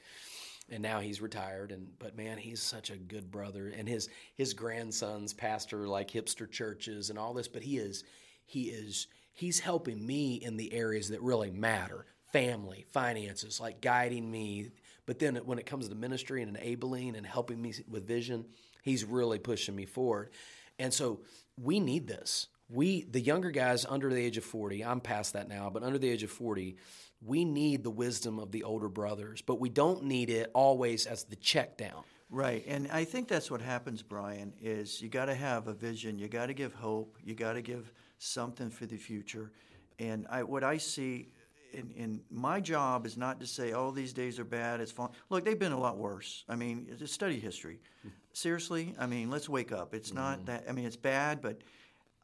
And 0.70 0.82
now 0.82 1.00
he's 1.00 1.20
retired, 1.20 1.72
and 1.72 1.88
but 1.98 2.16
man, 2.16 2.38
he's 2.38 2.62
such 2.62 2.88
a 2.88 2.96
good 2.96 3.30
brother. 3.30 3.68
And 3.76 3.86
his 3.86 4.08
his 4.34 4.54
grandsons 4.54 5.34
pastor 5.34 5.86
like 5.86 6.10
hipster 6.10 6.50
churches 6.50 7.10
and 7.10 7.18
all 7.18 7.34
this. 7.34 7.48
But 7.48 7.62
he 7.62 7.76
is 7.76 8.02
he 8.46 8.64
is 8.64 9.06
he's 9.34 9.60
helping 9.60 10.04
me 10.04 10.36
in 10.36 10.56
the 10.56 10.72
areas 10.72 11.10
that 11.10 11.20
really 11.20 11.50
matter 11.50 12.06
family 12.32 12.84
finances 12.90 13.60
like 13.60 13.80
guiding 13.80 14.28
me 14.28 14.70
but 15.06 15.18
then 15.20 15.36
when 15.36 15.58
it 15.58 15.66
comes 15.66 15.88
to 15.88 15.94
ministry 15.94 16.42
and 16.42 16.56
enabling 16.56 17.14
and 17.14 17.24
helping 17.24 17.62
me 17.62 17.72
with 17.88 18.08
vision 18.08 18.44
he's 18.82 19.04
really 19.04 19.38
pushing 19.38 19.76
me 19.76 19.84
forward 19.84 20.30
and 20.78 20.92
so 20.92 21.20
we 21.60 21.80
need 21.80 22.06
this 22.06 22.48
we 22.68 23.04
the 23.04 23.20
younger 23.20 23.50
guys 23.50 23.84
under 23.88 24.10
the 24.10 24.20
age 24.20 24.36
of 24.36 24.44
40 24.44 24.84
i'm 24.84 25.00
past 25.00 25.32
that 25.34 25.48
now 25.48 25.70
but 25.70 25.82
under 25.82 25.98
the 25.98 26.08
age 26.08 26.22
of 26.22 26.30
40 26.30 26.76
we 27.24 27.44
need 27.44 27.82
the 27.84 27.90
wisdom 27.90 28.38
of 28.38 28.52
the 28.52 28.64
older 28.64 28.88
brothers 28.88 29.42
but 29.42 29.60
we 29.60 29.68
don't 29.68 30.04
need 30.04 30.30
it 30.30 30.50
always 30.54 31.06
as 31.06 31.24
the 31.24 31.36
check 31.36 31.76
down 31.76 32.04
Right, 32.30 32.64
and 32.66 32.90
I 32.90 33.04
think 33.04 33.28
that's 33.28 33.48
what 33.48 33.60
happens, 33.60 34.02
Bryan. 34.02 34.54
Is 34.60 35.00
you 35.00 35.08
got 35.08 35.26
to 35.26 35.34
have 35.36 35.68
a 35.68 35.72
vision, 35.72 36.18
you 36.18 36.26
got 36.26 36.46
to 36.46 36.54
give 36.54 36.74
hope, 36.74 37.16
you 37.22 37.34
got 37.34 37.52
to 37.52 37.62
give 37.62 37.92
something 38.18 38.70
for 38.70 38.86
the 38.86 38.96
future. 38.96 39.52
And 40.00 40.26
I, 40.28 40.42
what 40.42 40.64
I 40.64 40.78
see 40.78 41.28
in, 41.74 41.90
in 41.96 42.20
my 42.30 42.60
job 42.60 43.06
is 43.06 43.16
not 43.16 43.40
to 43.40 43.46
say, 43.46 43.72
"Oh, 43.72 43.90
these 43.90 44.12
days 44.12 44.38
are 44.38 44.44
bad." 44.44 44.80
It's 44.80 44.92
fun. 44.92 45.10
Look, 45.30 45.44
they've 45.44 45.58
been 45.58 45.72
a 45.72 45.78
lot 45.78 45.98
worse. 45.98 46.44
I 46.48 46.56
mean, 46.56 46.88
just 46.98 47.14
study 47.14 47.38
history. 47.38 47.80
Hmm. 48.02 48.08
Seriously, 48.32 48.94
I 48.98 49.06
mean, 49.06 49.30
let's 49.30 49.48
wake 49.48 49.72
up. 49.72 49.94
It's 49.94 50.12
not 50.12 50.38
hmm. 50.40 50.44
that. 50.46 50.64
I 50.68 50.72
mean, 50.72 50.86
it's 50.86 50.96
bad, 50.96 51.40
but 51.40 51.58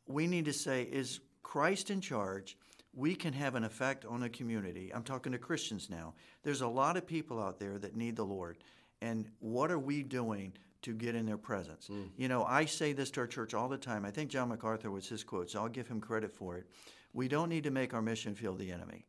we 0.06 0.26
need 0.26 0.46
to 0.46 0.52
say, 0.52 0.82
is 0.82 1.20
Christ 1.42 1.90
in 1.90 2.00
charge? 2.00 2.56
We 2.92 3.14
can 3.14 3.32
have 3.34 3.54
an 3.54 3.62
effect 3.62 4.04
on 4.04 4.24
a 4.24 4.28
community. 4.28 4.92
I'm 4.92 5.04
talking 5.04 5.32
to 5.32 5.38
Christians 5.38 5.88
now. 5.88 6.14
There's 6.42 6.60
a 6.60 6.68
lot 6.68 6.96
of 6.96 7.06
people 7.06 7.40
out 7.40 7.60
there 7.60 7.78
that 7.78 7.96
need 7.96 8.16
the 8.16 8.24
Lord. 8.24 8.58
And 9.00 9.30
what 9.38 9.70
are 9.70 9.78
we 9.78 10.02
doing 10.02 10.52
to 10.82 10.92
get 10.92 11.14
in 11.14 11.24
their 11.24 11.38
presence? 11.38 11.86
Hmm. 11.86 12.04
You 12.16 12.28
know, 12.28 12.44
I 12.44 12.64
say 12.64 12.92
this 12.92 13.10
to 13.12 13.20
our 13.20 13.26
church 13.26 13.54
all 13.54 13.68
the 13.68 13.78
time. 13.78 14.04
I 14.04 14.10
think 14.10 14.30
John 14.30 14.48
MacArthur 14.48 14.90
was 14.90 15.08
his 15.08 15.22
quote, 15.22 15.50
so 15.50 15.60
I'll 15.60 15.68
give 15.68 15.86
him 15.86 16.00
credit 16.00 16.32
for 16.32 16.56
it. 16.56 16.66
We 17.12 17.28
don't 17.28 17.48
need 17.48 17.64
to 17.64 17.70
make 17.70 17.94
our 17.94 18.02
mission 18.02 18.34
field 18.34 18.58
the 18.58 18.72
enemy. 18.72 19.04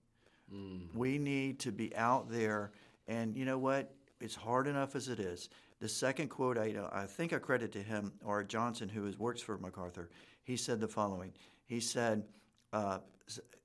Mm. 0.54 0.94
We 0.94 1.18
need 1.18 1.60
to 1.60 1.72
be 1.72 1.96
out 1.96 2.30
there, 2.30 2.72
and 3.08 3.36
you 3.36 3.46
know 3.46 3.58
what? 3.58 3.94
It's 4.20 4.36
hard 4.36 4.68
enough 4.68 4.96
as 4.96 5.08
it 5.08 5.20
is. 5.20 5.50
The 5.80 5.90
second 5.90 6.30
quote, 6.30 6.58
I, 6.58 6.76
uh, 6.76 6.90
I 6.92 7.06
think 7.06 7.34
I 7.34 7.40
credit 7.40 7.72
to 7.74 7.82
him, 7.82 8.14
or 8.24 8.44
Johnson, 8.44 8.88
who 8.88 9.08
is, 9.08 9.18
works 9.18 9.42
for 9.42 9.58
MacArthur, 9.58 10.10
he 10.44 10.56
said 10.56 10.80
the 10.80 10.88
following. 10.88 11.34
He 11.66 11.80
said, 11.80 12.24
uh, 12.72 13.00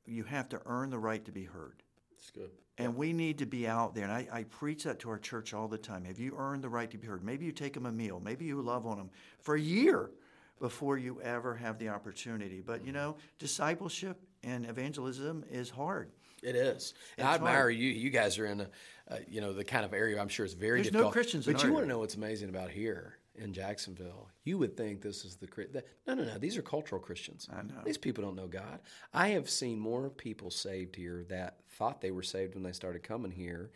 You 0.06 0.24
have 0.24 0.48
to 0.50 0.60
earn 0.64 0.90
the 0.90 0.98
right 0.98 1.24
to 1.24 1.32
be 1.32 1.44
heard. 1.44 1.82
it's 2.16 2.30
good 2.30 2.50
And 2.78 2.96
we 2.96 3.12
need 3.12 3.38
to 3.38 3.46
be 3.46 3.66
out 3.66 3.94
there. 3.94 4.04
And 4.04 4.12
I, 4.12 4.28
I 4.32 4.42
preach 4.44 4.84
that 4.84 4.98
to 5.00 5.10
our 5.10 5.18
church 5.18 5.52
all 5.52 5.68
the 5.68 5.78
time. 5.78 6.04
Have 6.04 6.18
you 6.18 6.34
earned 6.38 6.64
the 6.64 6.68
right 6.68 6.90
to 6.90 6.96
be 6.96 7.06
heard? 7.06 7.22
Maybe 7.22 7.44
you 7.44 7.52
take 7.52 7.74
them 7.74 7.86
a 7.86 7.92
meal. 7.92 8.18
Maybe 8.18 8.46
you 8.46 8.62
love 8.62 8.86
on 8.86 8.96
them 8.96 9.10
for 9.40 9.54
a 9.54 9.60
year 9.60 10.10
before 10.58 10.96
you 10.96 11.20
ever 11.20 11.54
have 11.54 11.78
the 11.78 11.90
opportunity. 11.90 12.62
But 12.64 12.80
you 12.80 12.86
mm-hmm. 12.86 12.94
know, 12.94 13.16
discipleship 13.38 14.18
and 14.42 14.64
evangelism 14.64 15.44
is 15.50 15.68
hard. 15.68 16.10
It 16.46 16.54
is. 16.54 16.94
And 17.18 17.26
I 17.26 17.34
admire 17.34 17.54
hard. 17.62 17.74
you. 17.74 17.90
You 17.90 18.08
guys 18.08 18.38
are 18.38 18.46
in 18.46 18.60
a, 18.60 18.68
uh, 19.10 19.16
you 19.28 19.40
know, 19.40 19.52
the 19.52 19.64
kind 19.64 19.84
of 19.84 19.92
area 19.92 20.20
I'm 20.20 20.28
sure 20.28 20.46
is 20.46 20.54
very 20.54 20.82
There's 20.82 20.92
no 20.92 21.00
difficult. 21.00 21.12
Christians 21.12 21.48
in 21.48 21.54
But 21.54 21.64
you 21.64 21.72
want 21.72 21.84
to 21.84 21.88
know 21.88 21.98
what's 21.98 22.14
amazing 22.14 22.50
about 22.50 22.70
here 22.70 23.18
in 23.34 23.52
Jacksonville? 23.52 24.28
You 24.44 24.56
would 24.58 24.76
think 24.76 25.02
this 25.02 25.24
is 25.24 25.36
the 25.36 25.48
that, 25.72 25.86
no, 26.06 26.14
no, 26.14 26.24
no. 26.24 26.38
These 26.38 26.56
are 26.56 26.62
cultural 26.62 27.00
Christians. 27.00 27.48
I 27.52 27.62
know. 27.62 27.82
These 27.84 27.98
people 27.98 28.22
don't 28.22 28.36
know 28.36 28.46
God. 28.46 28.78
I 29.12 29.28
have 29.28 29.50
seen 29.50 29.80
more 29.80 30.08
people 30.08 30.50
saved 30.52 30.94
here 30.94 31.24
that 31.28 31.58
thought 31.70 32.00
they 32.00 32.12
were 32.12 32.22
saved 32.22 32.54
when 32.54 32.62
they 32.62 32.72
started 32.72 33.02
coming 33.02 33.32
here, 33.32 33.72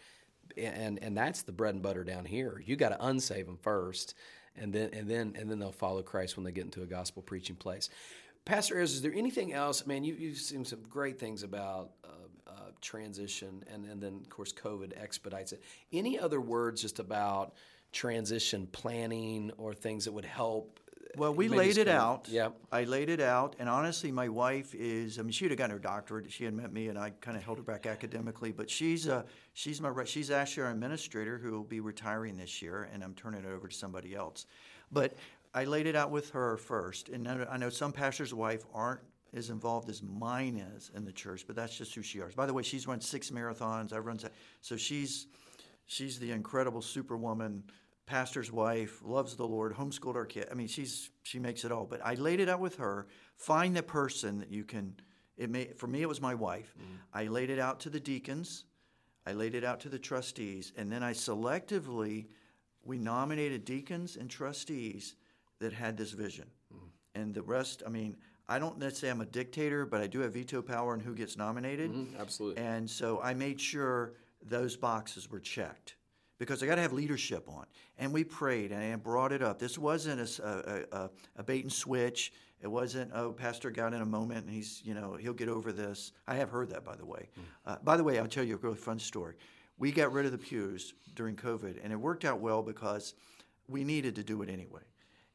and 0.56 1.02
and 1.02 1.16
that's 1.16 1.42
the 1.42 1.52
bread 1.52 1.74
and 1.74 1.82
butter 1.82 2.04
down 2.04 2.24
here. 2.24 2.62
You 2.64 2.76
got 2.76 2.90
to 2.90 3.04
unsave 3.04 3.46
them 3.46 3.58
first, 3.60 4.14
and 4.56 4.72
then 4.72 4.90
and 4.92 5.10
then 5.10 5.34
and 5.36 5.50
then 5.50 5.58
they'll 5.58 5.72
follow 5.72 6.02
Christ 6.02 6.36
when 6.36 6.44
they 6.44 6.52
get 6.52 6.64
into 6.64 6.82
a 6.82 6.86
gospel 6.86 7.20
preaching 7.22 7.56
place. 7.56 7.90
Pastor 8.44 8.78
Ayers, 8.78 8.94
is 8.94 9.02
there 9.02 9.12
anything 9.14 9.52
else? 9.52 9.86
Man, 9.86 10.02
you, 10.02 10.14
you've 10.14 10.38
seen 10.38 10.64
some 10.64 10.80
great 10.88 11.18
things 11.18 11.42
about 11.42 11.90
uh, 12.04 12.08
uh, 12.70 12.76
transition, 12.80 13.64
and, 13.72 13.84
and 13.84 14.00
then, 14.00 14.20
of 14.22 14.28
course, 14.28 14.52
COVID 14.52 14.92
expedites 15.00 15.52
it. 15.52 15.62
Any 15.92 16.18
other 16.18 16.40
words 16.40 16.82
just 16.82 16.98
about 16.98 17.54
transition 17.92 18.68
planning 18.72 19.50
or 19.58 19.74
things 19.74 20.04
that 20.04 20.12
would 20.12 20.24
help? 20.24 20.78
Well, 21.16 21.34
we 21.34 21.48
laid 21.48 21.76
it 21.76 21.88
out. 21.88 22.28
Yep. 22.28 22.54
I 22.70 22.84
laid 22.84 23.10
it 23.10 23.20
out, 23.20 23.56
and 23.58 23.68
honestly, 23.68 24.12
my 24.12 24.28
wife 24.28 24.74
is. 24.76 25.18
I 25.18 25.22
mean, 25.22 25.32
she'd 25.32 25.50
have 25.50 25.58
gotten 25.58 25.72
her 25.72 25.78
doctorate. 25.80 26.30
She 26.30 26.44
had 26.44 26.54
met 26.54 26.72
me, 26.72 26.86
and 26.86 26.96
I 26.96 27.10
kind 27.20 27.36
of 27.36 27.42
held 27.42 27.58
her 27.58 27.64
back 27.64 27.86
academically. 27.86 28.52
But 28.52 28.70
she's 28.70 29.08
uh, 29.08 29.24
she's 29.52 29.80
my 29.80 29.92
she's 30.04 30.30
actually 30.30 30.64
our 30.64 30.70
administrator 30.70 31.36
who 31.36 31.50
will 31.50 31.64
be 31.64 31.80
retiring 31.80 32.36
this 32.36 32.62
year, 32.62 32.88
and 32.92 33.02
I'm 33.02 33.14
turning 33.14 33.44
it 33.44 33.48
over 33.48 33.66
to 33.66 33.74
somebody 33.74 34.14
else. 34.14 34.46
But 34.92 35.16
I 35.52 35.64
laid 35.64 35.86
it 35.86 35.96
out 35.96 36.12
with 36.12 36.30
her 36.30 36.56
first, 36.56 37.08
and 37.08 37.26
I 37.26 37.34
know- 37.34 37.48
I 37.50 37.56
know 37.56 37.70
some 37.70 37.92
pastors' 37.92 38.32
wife 38.32 38.64
aren't 38.72 39.00
as 39.34 39.50
involved 39.50 39.88
as 39.88 40.02
mine 40.02 40.62
is 40.76 40.90
in 40.94 41.04
the 41.04 41.12
church, 41.12 41.44
but 41.46 41.56
that's 41.56 41.76
just 41.76 41.94
who 41.94 42.02
she 42.02 42.18
is. 42.18 42.34
By 42.34 42.46
the 42.46 42.54
way, 42.54 42.62
she's 42.62 42.86
run 42.86 43.00
six 43.00 43.30
marathons. 43.30 43.92
I've 43.92 44.06
run 44.06 44.18
so 44.60 44.76
she's 44.76 45.26
she's 45.86 46.18
the 46.18 46.32
incredible 46.32 46.82
superwoman 46.82 47.64
pastor's 48.06 48.50
wife 48.50 49.00
loves 49.04 49.36
the 49.36 49.46
lord 49.46 49.74
homeschooled 49.74 50.16
our 50.16 50.26
kid. 50.26 50.48
I 50.50 50.54
mean 50.54 50.66
she's 50.66 51.10
she 51.22 51.38
makes 51.38 51.64
it 51.64 51.70
all. 51.70 51.84
But 51.84 52.00
i 52.04 52.14
laid 52.14 52.40
it 52.40 52.48
out 52.48 52.60
with 52.60 52.76
her. 52.76 53.06
Find 53.36 53.76
the 53.76 53.82
person 53.82 54.38
that 54.38 54.50
you 54.50 54.64
can 54.64 54.94
it 55.36 55.48
may 55.48 55.66
for 55.76 55.86
me 55.86 56.02
it 56.02 56.08
was 56.08 56.20
my 56.20 56.34
wife. 56.34 56.74
Mm-hmm. 56.76 56.96
I 57.14 57.26
laid 57.28 57.50
it 57.50 57.60
out 57.60 57.80
to 57.80 57.90
the 57.90 58.00
deacons. 58.00 58.64
I 59.26 59.32
laid 59.32 59.54
it 59.54 59.62
out 59.62 59.80
to 59.80 59.88
the 59.88 59.98
trustees. 59.98 60.72
And 60.76 60.90
then 60.90 61.04
i 61.04 61.12
selectively 61.12 62.26
we 62.82 62.98
nominated 62.98 63.64
deacons 63.64 64.16
and 64.16 64.28
trustees 64.28 65.14
that 65.60 65.72
had 65.72 65.96
this 65.96 66.10
vision. 66.10 66.46
Mm-hmm. 66.74 67.20
And 67.20 67.34
the 67.34 67.42
rest 67.42 67.84
i 67.86 67.90
mean 67.90 68.16
i 68.50 68.58
don't 68.58 68.82
say 68.94 69.08
i'm 69.08 69.22
a 69.22 69.26
dictator 69.26 69.86
but 69.86 70.02
i 70.02 70.06
do 70.06 70.20
have 70.20 70.34
veto 70.34 70.60
power 70.60 70.92
in 70.92 71.00
who 71.00 71.14
gets 71.14 71.38
nominated 71.38 71.90
absolutely. 72.18 72.62
and 72.62 72.88
so 72.88 73.20
I 73.22 73.32
made 73.32 73.60
sure 73.60 74.12
those 74.42 74.76
boxes 74.76 75.30
were 75.30 75.40
checked 75.40 75.96
because 76.38 76.62
I 76.62 76.66
got 76.66 76.76
to 76.76 76.82
have 76.82 76.92
leadership 76.92 77.48
on. 77.48 77.66
And 77.98 78.12
we 78.12 78.24
prayed 78.24 78.72
and 78.72 78.82
I 78.82 78.96
brought 78.96 79.32
it 79.32 79.42
up. 79.42 79.58
This 79.58 79.78
wasn't 79.78 80.20
a, 80.40 80.86
a, 80.92 81.10
a, 81.36 81.42
bait 81.42 81.62
and 81.62 81.72
switch. 81.72 82.32
It 82.62 82.66
wasn't, 82.66 83.10
oh, 83.14 83.32
Pastor 83.32 83.70
got 83.70 83.92
in 83.92 84.00
a 84.00 84.06
moment 84.06 84.46
and 84.46 84.54
he's, 84.54 84.80
you 84.84 84.94
know, 84.94 85.14
he'll 85.14 85.34
get 85.34 85.48
over 85.48 85.70
this. 85.70 86.12
I 86.26 86.36
have 86.36 86.50
heard 86.50 86.70
that, 86.70 86.84
by 86.84 86.96
the 86.96 87.04
way. 87.04 87.28
Mm. 87.38 87.72
Uh, 87.72 87.76
by 87.84 87.96
the 87.96 88.04
way, 88.04 88.18
I'll 88.18 88.26
tell 88.26 88.44
you 88.44 88.54
a 88.54 88.58
really 88.58 88.76
fun 88.76 88.98
story. 88.98 89.34
We 89.78 89.92
got 89.92 90.12
rid 90.12 90.26
of 90.26 90.32
the 90.32 90.38
pews 90.38 90.94
during 91.14 91.36
COVID, 91.36 91.78
and 91.82 91.92
it 91.92 91.96
worked 91.96 92.26
out 92.26 92.40
well 92.40 92.62
because 92.62 93.14
we 93.68 93.82
needed 93.84 94.14
to 94.16 94.22
do 94.22 94.42
it 94.42 94.50
anyway. 94.50 94.82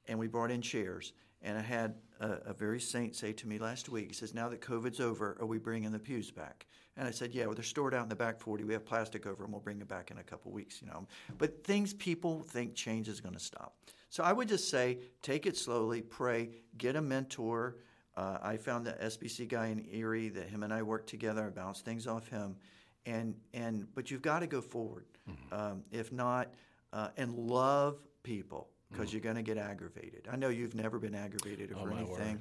And 0.08 0.20
we 0.20 0.28
brought 0.28 0.52
in 0.52 0.62
chairs. 0.62 1.14
And 1.46 1.60
I 1.60 1.62
had 1.62 1.94
a, 2.20 2.32
a, 2.48 2.54
very 2.54 2.80
saint 2.80 3.16
say 3.16 3.32
to 3.34 3.48
me 3.48 3.60
last 3.60 3.88
week, 3.88 4.08
he 4.08 4.14
says, 4.14 4.34
Now 4.34 4.50
that 4.50 4.62
COVID's 4.62 5.00
over, 5.00 5.38
are 5.40 5.46
we 5.46 5.60
bringing 5.60 5.92
the 5.92 6.00
pews 6.00 6.32
back? 6.32 6.66
And 6.98 7.08
I 7.08 7.12
said, 7.12 7.36
Yeah, 7.36 7.46
well, 7.46 7.54
they're 7.54 7.64
stored 7.64 7.94
out 7.94 8.02
in 8.02 8.10
the 8.10 8.16
back 8.16 8.40
40. 8.40 8.64
We 8.64 8.74
have 8.74 8.84
plastic 8.84 9.28
over 9.28 9.44
them. 9.44 9.52
We'll 9.52 9.62
bring 9.62 9.78
them 9.78 9.88
back 9.88 10.10
in 10.10 10.18
a 10.18 10.24
couple 10.24 10.52
weeks, 10.52 10.82
you 10.82 10.88
know. 10.88 11.08
But 11.38 11.64
things 11.64 11.94
people 11.94 12.42
think 12.42 12.74
change 12.74 13.08
is 13.08 13.22
going 13.22 13.36
to 13.36 13.40
stop. 13.40 13.76
So 14.10 14.24
I 14.24 14.34
would 14.34 14.48
just 14.48 14.70
say, 14.70 14.98
take 15.22 15.46
it 15.46 15.56
slowly, 15.56 16.02
pray, 16.02 16.50
get 16.80 16.96
a 16.96 17.02
mentor. 17.02 17.78
Uh, 18.18 18.40
I 18.42 18.58
found 18.58 18.88
the 18.88 18.94
SBC 18.94 19.48
guy 19.48 19.68
in 19.68 19.86
Erie 19.92 20.30
that 20.30 20.50
him 20.50 20.64
and 20.64 20.74
I 20.74 20.82
worked 20.82 21.08
together. 21.08 21.46
I 21.46 21.50
bounced 21.50 21.86
things 21.86 22.08
off 22.08 22.28
him. 22.28 22.56
And, 23.06 23.36
and, 23.54 23.88
but 23.94 24.10
you've 24.10 24.24
got 24.24 24.40
to 24.40 24.48
go 24.48 24.62
forward. 24.62 25.06
Mm-hmm. 25.30 25.54
Um, 25.54 25.84
if 25.92 26.12
not, 26.12 26.54
uh, 26.92 27.10
and 27.18 27.34
love 27.34 28.00
people 28.24 28.70
because 28.92 29.12
you're 29.12 29.22
going 29.22 29.36
to 29.36 29.42
get 29.42 29.58
aggravated. 29.58 30.28
I 30.32 30.36
know 30.36 30.50
you've 30.50 30.76
never 30.76 31.00
been 31.00 31.16
aggravated 31.16 31.74
over 31.74 31.92
oh, 31.92 31.96
anything. 31.96 32.40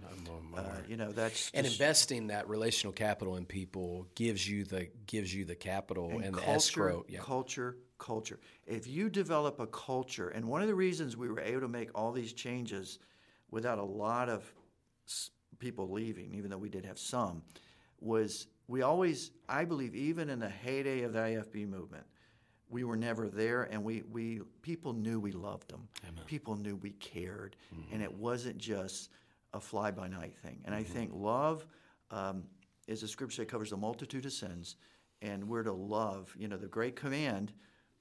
Uh, 0.56 0.60
you 0.88 0.96
know 0.96 1.10
that's 1.10 1.50
and 1.54 1.66
investing 1.66 2.28
that 2.28 2.48
relational 2.48 2.92
capital 2.92 3.36
in 3.36 3.44
people 3.44 4.06
gives 4.14 4.48
you 4.48 4.64
the 4.64 4.88
gives 5.06 5.34
you 5.34 5.44
the 5.44 5.54
capital 5.54 6.10
and, 6.10 6.24
and 6.24 6.34
culture, 6.34 6.46
the 6.46 6.52
escrow. 6.52 7.04
Yeah. 7.08 7.20
Culture, 7.20 7.76
culture. 7.98 8.38
If 8.66 8.86
you 8.86 9.08
develop 9.10 9.60
a 9.60 9.66
culture, 9.66 10.28
and 10.28 10.46
one 10.46 10.62
of 10.62 10.68
the 10.68 10.74
reasons 10.74 11.16
we 11.16 11.28
were 11.28 11.40
able 11.40 11.62
to 11.62 11.68
make 11.68 11.90
all 11.94 12.12
these 12.12 12.32
changes 12.32 12.98
without 13.50 13.78
a 13.78 13.84
lot 13.84 14.28
of 14.28 14.44
people 15.58 15.90
leaving, 15.90 16.34
even 16.34 16.50
though 16.50 16.58
we 16.58 16.68
did 16.68 16.84
have 16.84 16.98
some, 16.98 17.42
was 18.00 18.46
we 18.68 18.82
always, 18.82 19.30
I 19.48 19.64
believe, 19.64 19.94
even 19.94 20.30
in 20.30 20.38
the 20.38 20.48
heyday 20.48 21.02
of 21.02 21.12
the 21.12 21.20
IFB 21.20 21.68
movement 21.68 22.04
we 22.74 22.82
were 22.82 22.96
never 22.96 23.28
there 23.28 23.62
and 23.62 23.84
we, 23.84 24.02
we 24.10 24.40
people 24.60 24.92
knew 24.92 25.20
we 25.20 25.30
loved 25.30 25.70
them 25.70 25.86
Amen. 26.02 26.24
people 26.26 26.56
knew 26.56 26.74
we 26.74 26.90
cared 26.90 27.54
mm-hmm. 27.72 27.94
and 27.94 28.02
it 28.02 28.12
wasn't 28.12 28.58
just 28.58 29.10
a 29.52 29.60
fly-by-night 29.60 30.36
thing 30.42 30.60
and 30.64 30.74
mm-hmm. 30.74 30.80
i 30.80 30.82
think 30.82 31.12
love 31.14 31.64
um, 32.10 32.42
is 32.88 33.04
a 33.04 33.08
scripture 33.08 33.42
that 33.42 33.48
covers 33.48 33.70
a 33.70 33.76
multitude 33.76 34.26
of 34.26 34.32
sins 34.32 34.74
and 35.22 35.48
we're 35.48 35.62
to 35.62 35.72
love 35.72 36.34
you 36.36 36.48
know 36.48 36.56
the 36.56 36.66
great 36.66 36.96
command 36.96 37.52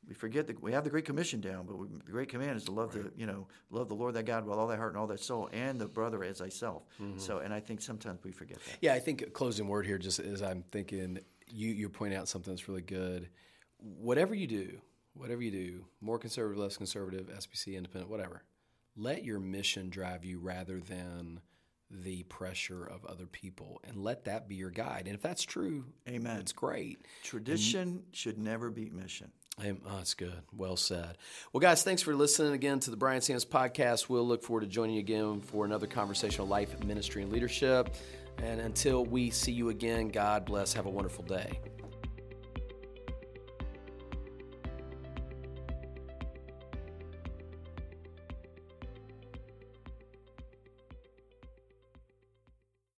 we 0.07 0.15
forget 0.15 0.47
that 0.47 0.61
we 0.61 0.71
have 0.71 0.83
the 0.83 0.89
great 0.89 1.05
commission 1.05 1.39
down 1.39 1.67
but 1.67 1.77
we, 1.77 1.87
the 2.03 2.11
great 2.11 2.27
command 2.27 2.57
is 2.57 2.63
to 2.63 2.71
love 2.71 2.95
right. 2.95 3.03
the 3.03 3.11
you 3.19 3.27
know 3.27 3.45
love 3.69 3.87
the 3.89 3.93
lord 3.93 4.15
thy 4.15 4.23
god 4.23 4.43
with 4.43 4.57
all 4.57 4.65
thy 4.65 4.75
heart 4.75 4.93
and 4.93 4.97
all 4.97 5.05
thy 5.07 5.15
soul 5.15 5.49
and 5.53 5.79
the 5.79 5.87
brother 5.87 6.23
as 6.23 6.39
thyself 6.39 6.81
mm-hmm. 6.99 7.19
so 7.19 7.37
and 7.37 7.53
i 7.53 7.59
think 7.59 7.79
sometimes 7.79 8.19
we 8.23 8.31
forget 8.31 8.57
that 8.65 8.77
yeah 8.81 8.95
i 8.95 8.99
think 8.99 9.21
a 9.21 9.27
closing 9.27 9.67
word 9.67 9.85
here 9.85 9.99
just 9.99 10.19
as 10.19 10.41
i'm 10.41 10.63
thinking 10.71 11.19
you 11.47 11.69
you 11.69 11.89
point 11.89 12.15
out 12.15 12.27
something 12.27 12.51
that's 12.51 12.67
really 12.67 12.81
good 12.81 13.29
whatever 13.83 14.33
you 14.33 14.47
do, 14.47 14.79
whatever 15.13 15.41
you 15.41 15.51
do, 15.51 15.85
more 16.01 16.17
conservative, 16.17 16.61
less 16.61 16.77
conservative, 16.77 17.27
SBC, 17.27 17.75
independent, 17.75 18.09
whatever, 18.09 18.43
let 18.95 19.23
your 19.23 19.39
mission 19.39 19.89
drive 19.89 20.23
you 20.23 20.39
rather 20.39 20.79
than 20.79 21.39
the 21.89 22.23
pressure 22.23 22.83
of 22.83 23.05
other 23.05 23.25
people 23.25 23.79
and 23.83 23.97
let 23.97 24.25
that 24.25 24.47
be 24.47 24.55
your 24.55 24.71
guide. 24.71 25.03
And 25.05 25.15
if 25.15 25.21
that's 25.21 25.43
true, 25.43 25.85
amen. 26.07 26.39
It's 26.39 26.51
great. 26.51 27.05
Tradition 27.23 27.81
and, 27.81 28.03
should 28.11 28.37
never 28.37 28.71
beat 28.71 28.93
mission. 28.93 29.31
Oh, 29.63 29.97
that's 29.97 30.15
good. 30.15 30.41
Well 30.51 30.77
said. 30.77 31.17
Well, 31.51 31.61
guys, 31.61 31.83
thanks 31.83 32.01
for 32.01 32.15
listening 32.15 32.53
again 32.53 32.79
to 32.81 32.91
the 32.91 32.97
Bryan 32.97 33.21
Samms 33.21 33.45
podcast. 33.45 34.09
We'll 34.09 34.27
look 34.27 34.41
forward 34.41 34.61
to 34.61 34.67
joining 34.67 34.95
you 34.95 35.01
again 35.01 35.41
for 35.41 35.63
another 35.63 35.85
conversation 35.85 36.41
on 36.41 36.49
life, 36.49 36.83
ministry, 36.83 37.21
and 37.21 37.31
leadership. 37.31 37.93
And 38.39 38.59
until 38.59 39.05
we 39.05 39.29
see 39.29 39.51
you 39.51 39.69
again, 39.69 40.07
God 40.07 40.45
bless. 40.45 40.73
Have 40.73 40.87
a 40.87 40.89
wonderful 40.89 41.23
day. 41.25 41.59